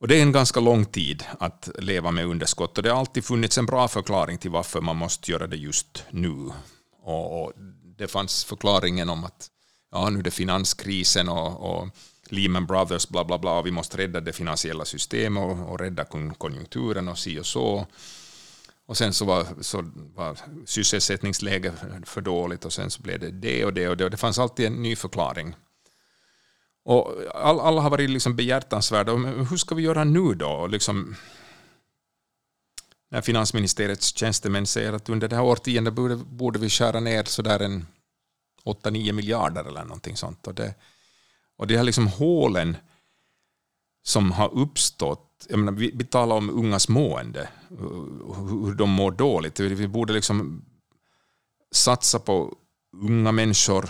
[0.00, 3.24] Och det är en ganska lång tid att leva med underskott och det har alltid
[3.24, 6.50] funnits en bra förklaring till varför man måste göra det just nu.
[7.02, 7.52] Och,
[7.98, 9.50] det fanns förklaringen om att
[9.92, 11.88] ja, nu är det finanskrisen och, och
[12.28, 16.04] Lehman Brothers, bla bla bla, vi måste rädda det finansiella systemet och, och rädda
[16.38, 17.86] konjunkturen och si och så.
[18.86, 21.74] Och sen så var, så var sysselsättningsläget
[22.04, 24.38] för dåligt och sen så blev det det och det och det och det fanns
[24.38, 25.54] alltid en ny förklaring.
[26.88, 29.14] Och all, alla har varit liksom behjärtansvärda.
[29.50, 30.66] Hur ska vi göra nu då?
[30.66, 31.16] Liksom,
[33.10, 37.60] när finansministeriets tjänstemän säger att under det här årtiondet borde, borde vi skära ner sådär
[37.60, 37.86] en
[38.64, 40.46] 8-9 miljarder eller någonting sånt.
[40.46, 40.74] Och det,
[41.56, 42.76] och de här liksom hålen
[44.02, 45.46] som har uppstått.
[45.48, 49.60] Jag menar, vi, vi talar om ungas mående, hur hur de mår dåligt.
[49.60, 50.64] Vi borde liksom
[51.74, 52.56] satsa på
[52.96, 53.88] unga människor.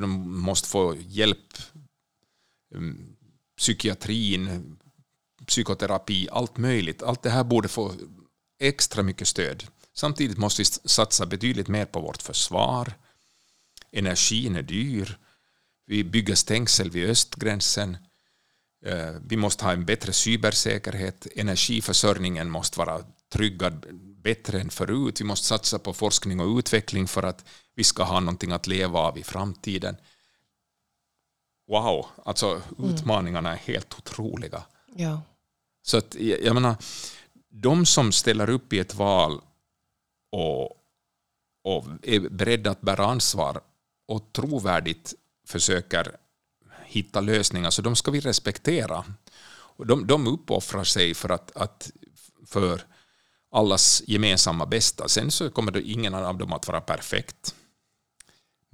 [0.00, 1.54] De måste få hjälp.
[2.74, 3.16] Mm,
[3.56, 4.76] psykiatrin,
[5.46, 7.02] psykoterapi, allt möjligt.
[7.02, 7.92] Allt det här borde få
[8.60, 9.66] extra mycket stöd.
[9.94, 12.92] Samtidigt måste vi satsa betydligt mer på vårt försvar.
[13.92, 15.18] Energin är dyr.
[15.86, 17.96] Vi bygger stängsel vid östgränsen.
[18.84, 21.26] Eh, vi måste ha en bättre cybersäkerhet.
[21.36, 23.86] Energiförsörjningen måste vara tryggad
[24.22, 25.20] bättre än förut.
[25.20, 27.44] Vi måste satsa på forskning och utveckling för att
[27.74, 29.96] vi ska ha någonting att leva av i framtiden.
[31.68, 34.62] Wow, alltså utmaningarna är helt otroliga.
[34.94, 35.20] Ja.
[35.82, 36.76] Så att, jag menar,
[37.48, 39.40] de som ställer upp i ett val
[40.32, 40.64] och,
[41.64, 43.60] och är beredda att bära ansvar
[44.08, 45.14] och trovärdigt
[45.46, 46.16] försöker
[46.84, 49.04] hitta lösningar, så de ska vi respektera.
[49.50, 51.90] Och de, de uppoffrar sig för, att, att,
[52.46, 52.82] för
[53.50, 55.08] allas gemensamma bästa.
[55.08, 57.54] Sen så kommer ingen av dem att vara perfekt.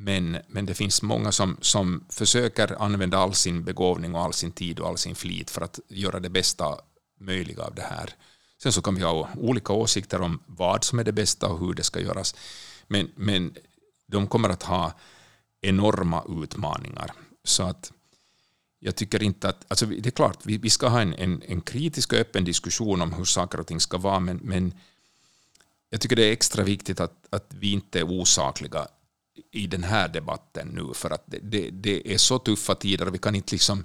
[0.04, 4.52] Men, men det finns många som, som försöker använda all sin begåvning och all sin
[4.52, 6.78] tid och all sin flit för att göra det bästa
[7.20, 8.14] möjliga av det här.
[8.62, 11.74] Sen så kan vi ha olika åsikter om vad som är det bästa och hur
[11.74, 12.34] det ska göras.
[12.86, 13.54] Men, men
[14.06, 14.92] de kommer att ha
[15.60, 17.12] enorma utmaningar.
[17.44, 17.92] Så att
[18.78, 19.64] jag tycker inte att...
[19.68, 23.02] Alltså det är klart, vi, vi ska ha en, en, en kritisk och öppen diskussion
[23.02, 24.74] om hur saker och ting ska vara, men, men
[25.90, 28.88] jag tycker det är extra viktigt att, att vi inte är osakliga
[29.52, 33.14] i den här debatten nu, för att det, det, det är så tuffa tider och
[33.14, 33.84] vi kan inte liksom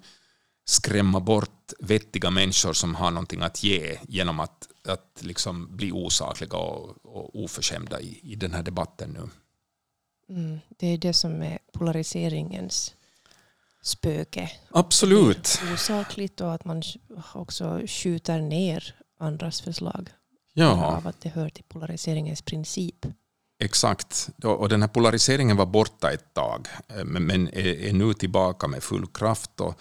[0.65, 6.57] skrämma bort vettiga människor som har någonting att ge genom att, att liksom bli osakliga
[6.57, 9.29] och, och oförskämda i, i den här debatten nu.
[10.35, 10.59] Mm.
[10.69, 12.95] Det är det som är polariseringens
[13.81, 14.51] spöke.
[14.71, 15.61] Absolut.
[15.73, 16.83] Osakligt och att man
[17.33, 20.09] också skjuter ner andras förslag.
[20.53, 20.85] Ja.
[20.85, 23.05] Av att det hör till polariseringens princip.
[23.59, 24.29] Exakt.
[24.43, 29.07] Och den här polariseringen var borta ett tag, eh, men är nu tillbaka med full
[29.07, 29.59] kraft.
[29.59, 29.79] Och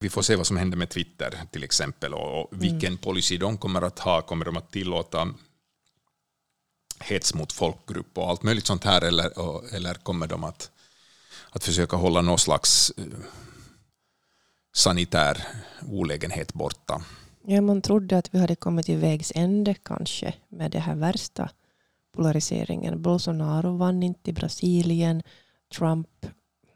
[0.00, 3.56] vi får se vad som händer med Twitter till exempel och och vilken policy de
[3.56, 4.22] kommer att ha.
[4.22, 5.28] Kommer de att tillåta
[7.00, 9.30] hets mot folkgrupp och allt möjligt sånt här eller,
[9.74, 10.70] eller kommer de att,
[11.50, 13.04] att försöka hålla någon slags eh,
[14.74, 15.46] sanitär
[15.82, 17.02] olägenhet borta?
[17.46, 21.50] Ja, man trodde att vi hade kommit till vägs ände kanske med det här värsta
[22.12, 23.02] polariseringen.
[23.02, 25.22] Bolsonaro vann inte i Brasilien.
[25.78, 26.26] Trump,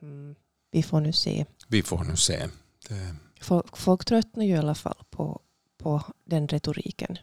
[0.03, 0.35] mm,
[0.71, 1.47] vi får nu se.
[1.69, 2.49] Vi får nu se.
[2.89, 5.41] Det, Folk, folk tröttnar ju i alla fall på,
[5.79, 7.19] på den retoriken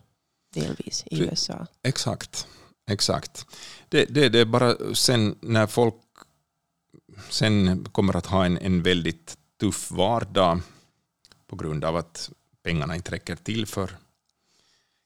[0.53, 1.67] delvis i Pre- USA.
[1.83, 2.47] Exakt.
[2.91, 3.45] Exakt.
[3.89, 5.95] Det, det, det är bara sen när folk
[7.29, 10.59] sen kommer att ha en, en väldigt tuff vardag
[11.47, 12.31] på grund av att
[12.63, 13.97] pengarna inte räcker till för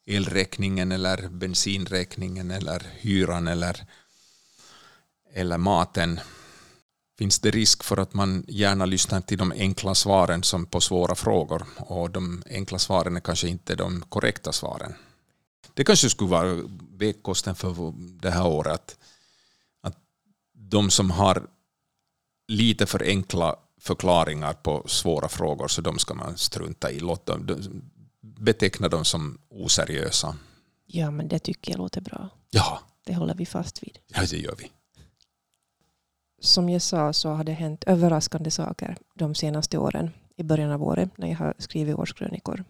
[0.06, 3.86] elräkningen eller bensinräkningen eller hyran eller,
[5.34, 6.20] eller maten
[7.18, 11.16] finns det risk för att man gärna lyssnar till de enkla svaren som på svåra
[11.16, 14.94] frågor och de enkla svaren är kanske inte de korrekta svaren.
[15.74, 18.98] Det kanske skulle vara vägkosten för det här året att,
[19.82, 19.98] att
[20.54, 21.48] de som har
[22.48, 27.00] lite för enkla förklaringar på svåra frågor så de ska man strunta i.
[27.00, 27.66] Låt dem,
[28.40, 30.36] beteckna dem som oseriösa.
[30.86, 32.30] Ja, men det tycker jag låter bra.
[32.50, 34.00] Ja, Det håller vi fast vid.
[34.08, 34.72] ja det gör vi.
[36.42, 40.12] Som jag sa så har det hänt överraskande saker de senaste åren.
[40.36, 42.64] I början av året när jag har skrivit årskrönikor.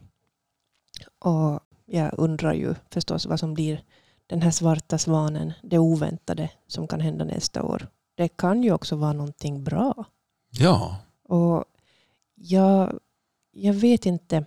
[1.19, 3.83] Och jag undrar ju förstås vad som blir
[4.27, 7.87] den här svarta svanen, det oväntade som kan hända nästa år.
[8.15, 10.05] Det kan ju också vara någonting bra.
[10.49, 11.65] Ja, Och
[12.35, 12.99] jag,
[13.51, 14.45] jag vet inte,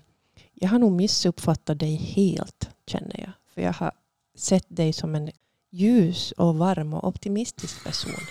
[0.61, 3.33] jag har nog missuppfattat dig helt känner jag.
[3.55, 3.93] För jag har
[4.39, 5.31] sett dig som en
[5.71, 8.13] ljus och varm och optimistisk person.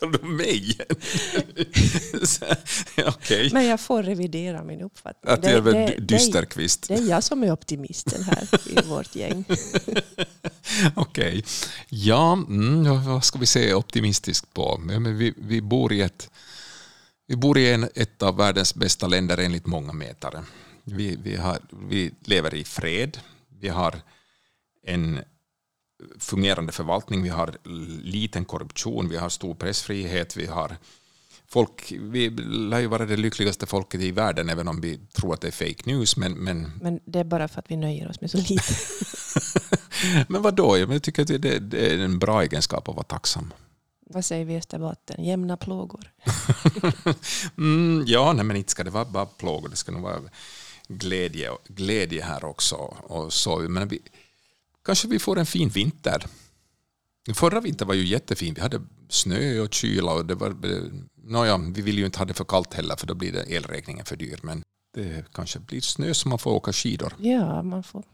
[0.00, 0.78] tar du mig?
[3.06, 3.50] Okej.
[3.52, 5.32] Men jag får revidera min uppfattning.
[5.32, 6.88] Att är det, dy- dysterkvist.
[6.88, 9.44] det är jag som är optimisten här i vårt gäng.
[10.94, 11.44] Okej.
[11.88, 14.80] Ja, mm, vad ska vi se optimistiskt på?
[14.90, 16.30] Ja, men vi, vi bor i ett
[17.28, 20.44] vi bor i en, ett av världens bästa länder enligt många mätare.
[20.84, 23.18] Vi, vi, har, vi lever i fred.
[23.60, 24.00] Vi har
[24.86, 25.20] en
[26.18, 27.22] fungerande förvaltning.
[27.22, 27.54] Vi har
[28.02, 29.08] liten korruption.
[29.08, 30.36] Vi har stor pressfrihet.
[30.36, 30.76] Vi har
[31.46, 35.40] folk, vi lär ju vara det lyckligaste folket i världen även om vi tror att
[35.40, 36.16] det är fake news.
[36.16, 38.74] Men, men Men det är bara för att vi nöjer oss med så lite.
[40.28, 40.78] Men vad då?
[40.78, 43.52] Jag tycker att det, det är en bra egenskap att vara tacksam.
[44.10, 45.24] Vad säger vi i Österbotten?
[45.24, 46.12] Jämna plågor?
[47.58, 49.68] mm, ja, nej, men inte ska det vara bara plågor.
[49.68, 50.20] Det ska nog vara
[50.88, 52.74] glädje, glädje här också.
[53.02, 53.58] Och så.
[53.58, 54.00] Men vi,
[54.84, 56.26] kanske vi får en fin vinter.
[57.34, 58.54] Förra vintern var ju jättefin.
[58.54, 60.12] Vi hade snö och kyla.
[60.12, 60.56] Och det var,
[61.24, 64.04] nåja, vi vill ju inte ha det för kallt heller för då blir det elräkningen
[64.04, 64.38] för dyr.
[64.42, 64.62] Men
[64.94, 67.14] det kanske blir snö så man får åka skidor.
[67.18, 68.04] Ja, man får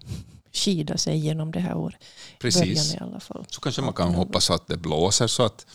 [0.52, 2.04] skida sig igenom det här året.
[2.38, 2.94] Precis.
[2.94, 3.46] I alla fall.
[3.48, 5.66] Så kanske man kan hoppas att det blåser så att,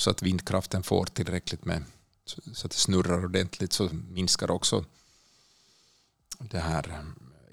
[0.00, 1.82] så att vindkraften får tillräckligt med
[2.24, 4.84] så att det snurrar ordentligt så minskar också
[6.38, 7.04] det här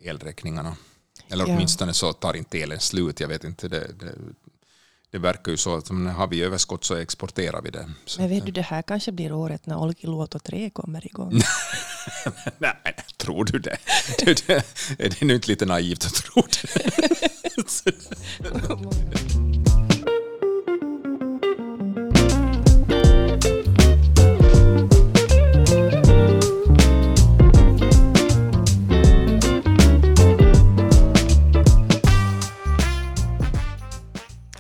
[0.02, 0.78] elräkningarna.
[1.30, 3.20] Eller åtminstone så tar inte elen slut.
[3.20, 4.14] Jag vet inte, det, det,
[5.12, 7.92] det verkar ju så att har vi överskott så exporterar vi det.
[8.06, 11.32] Så Men vet du, det här kanske blir året när Olkiluoto 3 kommer igång.
[12.58, 13.78] Nej, tror du det?
[14.26, 14.54] det, det
[15.00, 16.68] är det nu inte lite naivt att tro det?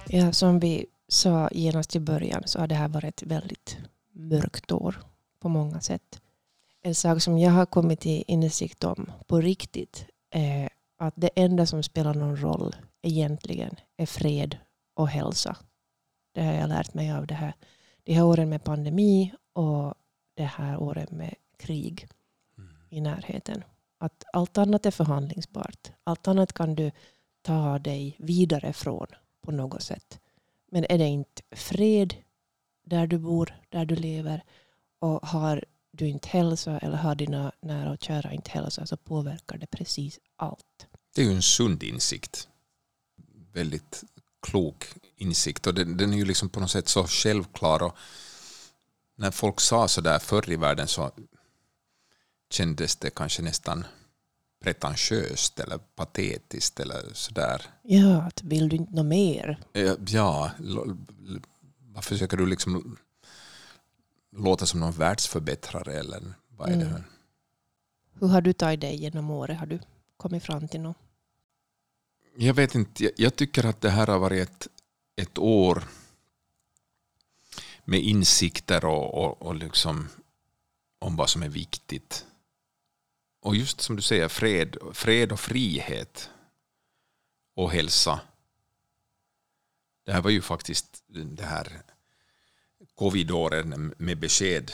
[0.10, 3.78] Ja, som vi sa genast i början så har det här varit ett väldigt
[4.12, 4.96] mörkt år
[5.40, 6.22] på många sätt.
[6.82, 11.66] En sak som jag har kommit till insikt om på riktigt är att det enda
[11.66, 14.58] som spelar någon roll egentligen är fred
[14.94, 15.58] och hälsa.
[16.34, 17.54] Det har jag lärt mig av det här,
[18.04, 19.94] de här åren med pandemi och
[20.34, 22.08] det här året med krig
[22.58, 22.70] mm.
[22.90, 23.64] i närheten.
[24.00, 25.92] Att allt annat är förhandlingsbart.
[26.04, 26.92] Allt annat kan du
[27.42, 29.08] ta dig vidare från
[29.48, 30.20] på något sätt.
[30.72, 32.16] Men är det inte fred
[32.84, 34.44] där du bor, där du lever
[35.00, 39.58] och har du inte hälsa eller har dina nära och kära inte hälsa så påverkar
[39.58, 40.88] det precis allt.
[41.16, 42.48] Det är ju en sund insikt.
[43.54, 44.04] Väldigt
[44.42, 44.86] klok
[45.16, 47.84] insikt och den, den är ju liksom på något sätt så självklar.
[47.84, 47.96] Och
[49.16, 51.12] när folk sa så där förr i världen så
[52.50, 53.86] kändes det kanske nästan
[54.60, 57.62] pretentiöst eller patetiskt eller sådär.
[57.82, 59.60] Ja, att vill du inte nå mer?
[60.08, 60.52] Ja,
[61.80, 62.98] vad försöker du liksom
[64.32, 66.88] låta som någon världsförbättrare eller vad är mm.
[66.88, 67.04] det?
[68.20, 69.60] Hur har du tagit dig genom året?
[69.60, 69.80] Har du
[70.18, 70.98] kommit fram till något?
[72.36, 74.68] Jag vet inte, jag, jag tycker att det här har varit ett,
[75.16, 75.84] ett år
[77.86, 80.08] med insikter och, och, och liksom
[81.00, 82.26] om vad som är viktigt
[83.48, 86.30] och just som du säger, fred, fred och frihet
[87.56, 88.20] och hälsa.
[90.06, 91.82] Det här var ju faktiskt det här
[92.96, 94.72] covidåren med besked.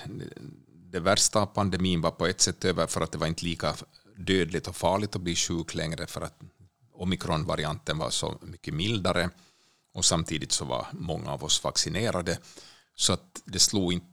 [0.68, 3.76] Det värsta av pandemin var på ett sätt över för att det var inte lika
[4.18, 6.40] dödligt och farligt att bli sjuk längre för att
[6.94, 9.30] omikronvarianten var så mycket mildare
[9.94, 12.40] och samtidigt så var många av oss vaccinerade
[12.96, 14.08] så att det slog inte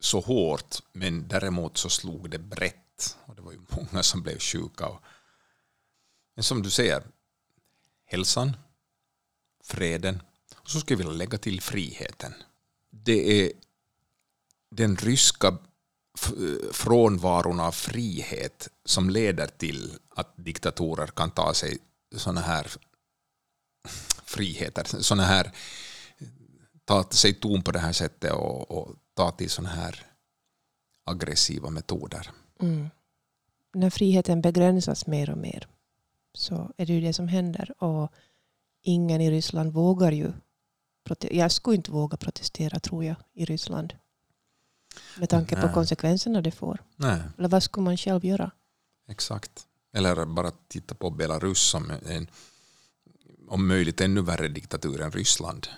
[0.00, 2.89] så hårt men däremot så slog det brett
[3.26, 4.86] och det var ju många som blev sjuka.
[4.86, 5.02] Och,
[6.34, 7.02] men som du säger,
[8.04, 8.56] hälsan,
[9.64, 10.22] freden
[10.56, 12.34] och så skulle jag vilja lägga till friheten.
[12.90, 13.52] Det är
[14.70, 15.58] den ryska
[16.72, 21.78] frånvaron av frihet som leder till att diktatorer kan ta sig
[22.16, 22.72] sådana här
[24.24, 25.52] friheter, sådana här
[26.84, 30.06] ta sig ton på det här sättet och, och ta till sådana här
[31.04, 32.30] aggressiva metoder.
[32.60, 32.90] Mm.
[33.72, 35.68] När friheten begränsas mer och mer
[36.34, 37.82] så är det ju det som händer.
[37.82, 38.12] Och
[38.82, 40.32] ingen i Ryssland vågar ju
[41.20, 43.94] jag skulle inte våga protestera tror jag i Ryssland.
[45.18, 45.68] Med tanke Nej.
[45.68, 46.78] på konsekvenserna det får.
[46.96, 47.20] Nej.
[47.38, 48.50] Eller vad skulle man själv göra?
[49.08, 49.66] Exakt.
[49.92, 52.26] Eller bara titta på Belarus som en
[53.48, 55.68] om möjligt ännu värre diktatur än Ryssland.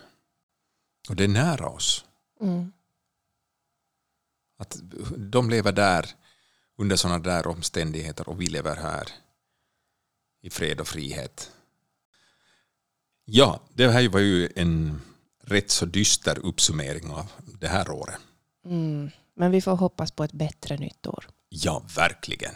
[1.08, 2.04] Och det är nära oss.
[2.40, 2.72] Mm.
[4.58, 4.80] Att
[5.16, 6.14] de lever där
[6.82, 9.08] under sådana där omständigheter och vi lever här
[10.42, 11.50] i fred och frihet.
[13.24, 15.02] Ja, det här var ju en
[15.44, 17.26] rätt så dyster uppsummering av
[17.60, 18.18] det här året.
[18.64, 21.28] Mm, men vi får hoppas på ett bättre nytt år.
[21.48, 22.54] Ja, verkligen.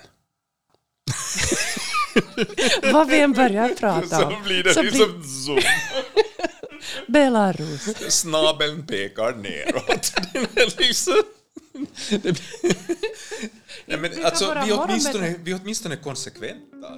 [2.92, 4.32] Vad vi än börjar prata om.
[4.32, 5.28] Så blir det så liksom blir...
[5.28, 5.60] zoom.
[7.12, 7.96] Belarus.
[8.08, 10.12] Snabeln pekar neråt.
[13.88, 16.88] Nej, men alltså, vi, är åtminstone, vi är åtminstone konsekventa.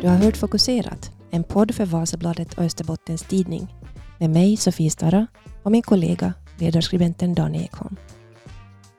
[0.00, 3.74] Du har hört Fokuserat, en podd för Vasabladet och Österbottens Tidning
[4.18, 5.26] med mig, Sofie Stara,
[5.62, 7.96] och min kollega, ledarskribenten Dan Ekholm.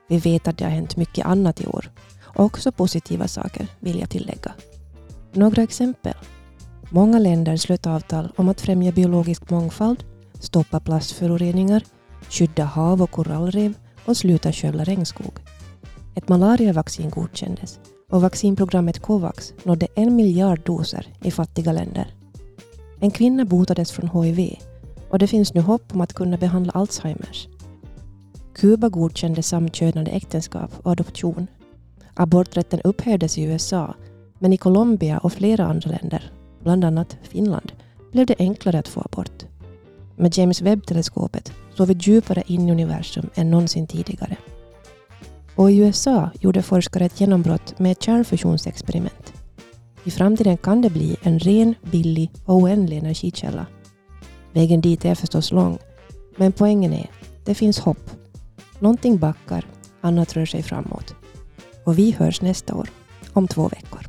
[0.07, 1.91] Vi vet att det har hänt mycket annat i år,
[2.23, 4.53] och också positiva saker, vill jag tillägga.
[5.33, 6.15] Några exempel.
[6.93, 10.03] Många länder slöt avtal om att främja biologisk mångfald,
[10.39, 11.83] stoppa plastföroreningar,
[12.29, 13.73] skydda hav och korallrev
[14.05, 15.39] och sluta skövla regnskog.
[16.15, 17.79] Ett malariavaccin godkändes
[18.09, 22.15] och vaccinprogrammet Covax nådde en miljard doser i fattiga länder.
[22.99, 24.55] En kvinna botades från HIV
[25.09, 27.47] och det finns nu hopp om att kunna behandla Alzheimers.
[28.55, 31.47] Kuba godkände samkönade äktenskap och adoption.
[32.13, 33.95] Aborträtten upphävdes i USA,
[34.39, 36.31] men i Colombia och flera andra länder,
[36.63, 37.71] bland annat Finland,
[38.11, 39.45] blev det enklare att få abort.
[40.15, 44.37] Med James Webb-teleskopet såg vi djupare in i universum än någonsin tidigare.
[45.55, 49.33] Och i USA gjorde forskare ett genombrott med ett kärnfusionsexperiment.
[50.03, 53.65] I framtiden kan det bli en ren, billig och oändlig energikälla.
[54.53, 55.77] Vägen dit är förstås lång,
[56.37, 57.09] men poängen är,
[57.45, 58.09] det finns hopp.
[58.79, 59.65] Någonting backar,
[60.01, 61.15] annat rör sig framåt.
[61.85, 62.89] Och vi hörs nästa år,
[63.33, 64.05] om två veckor.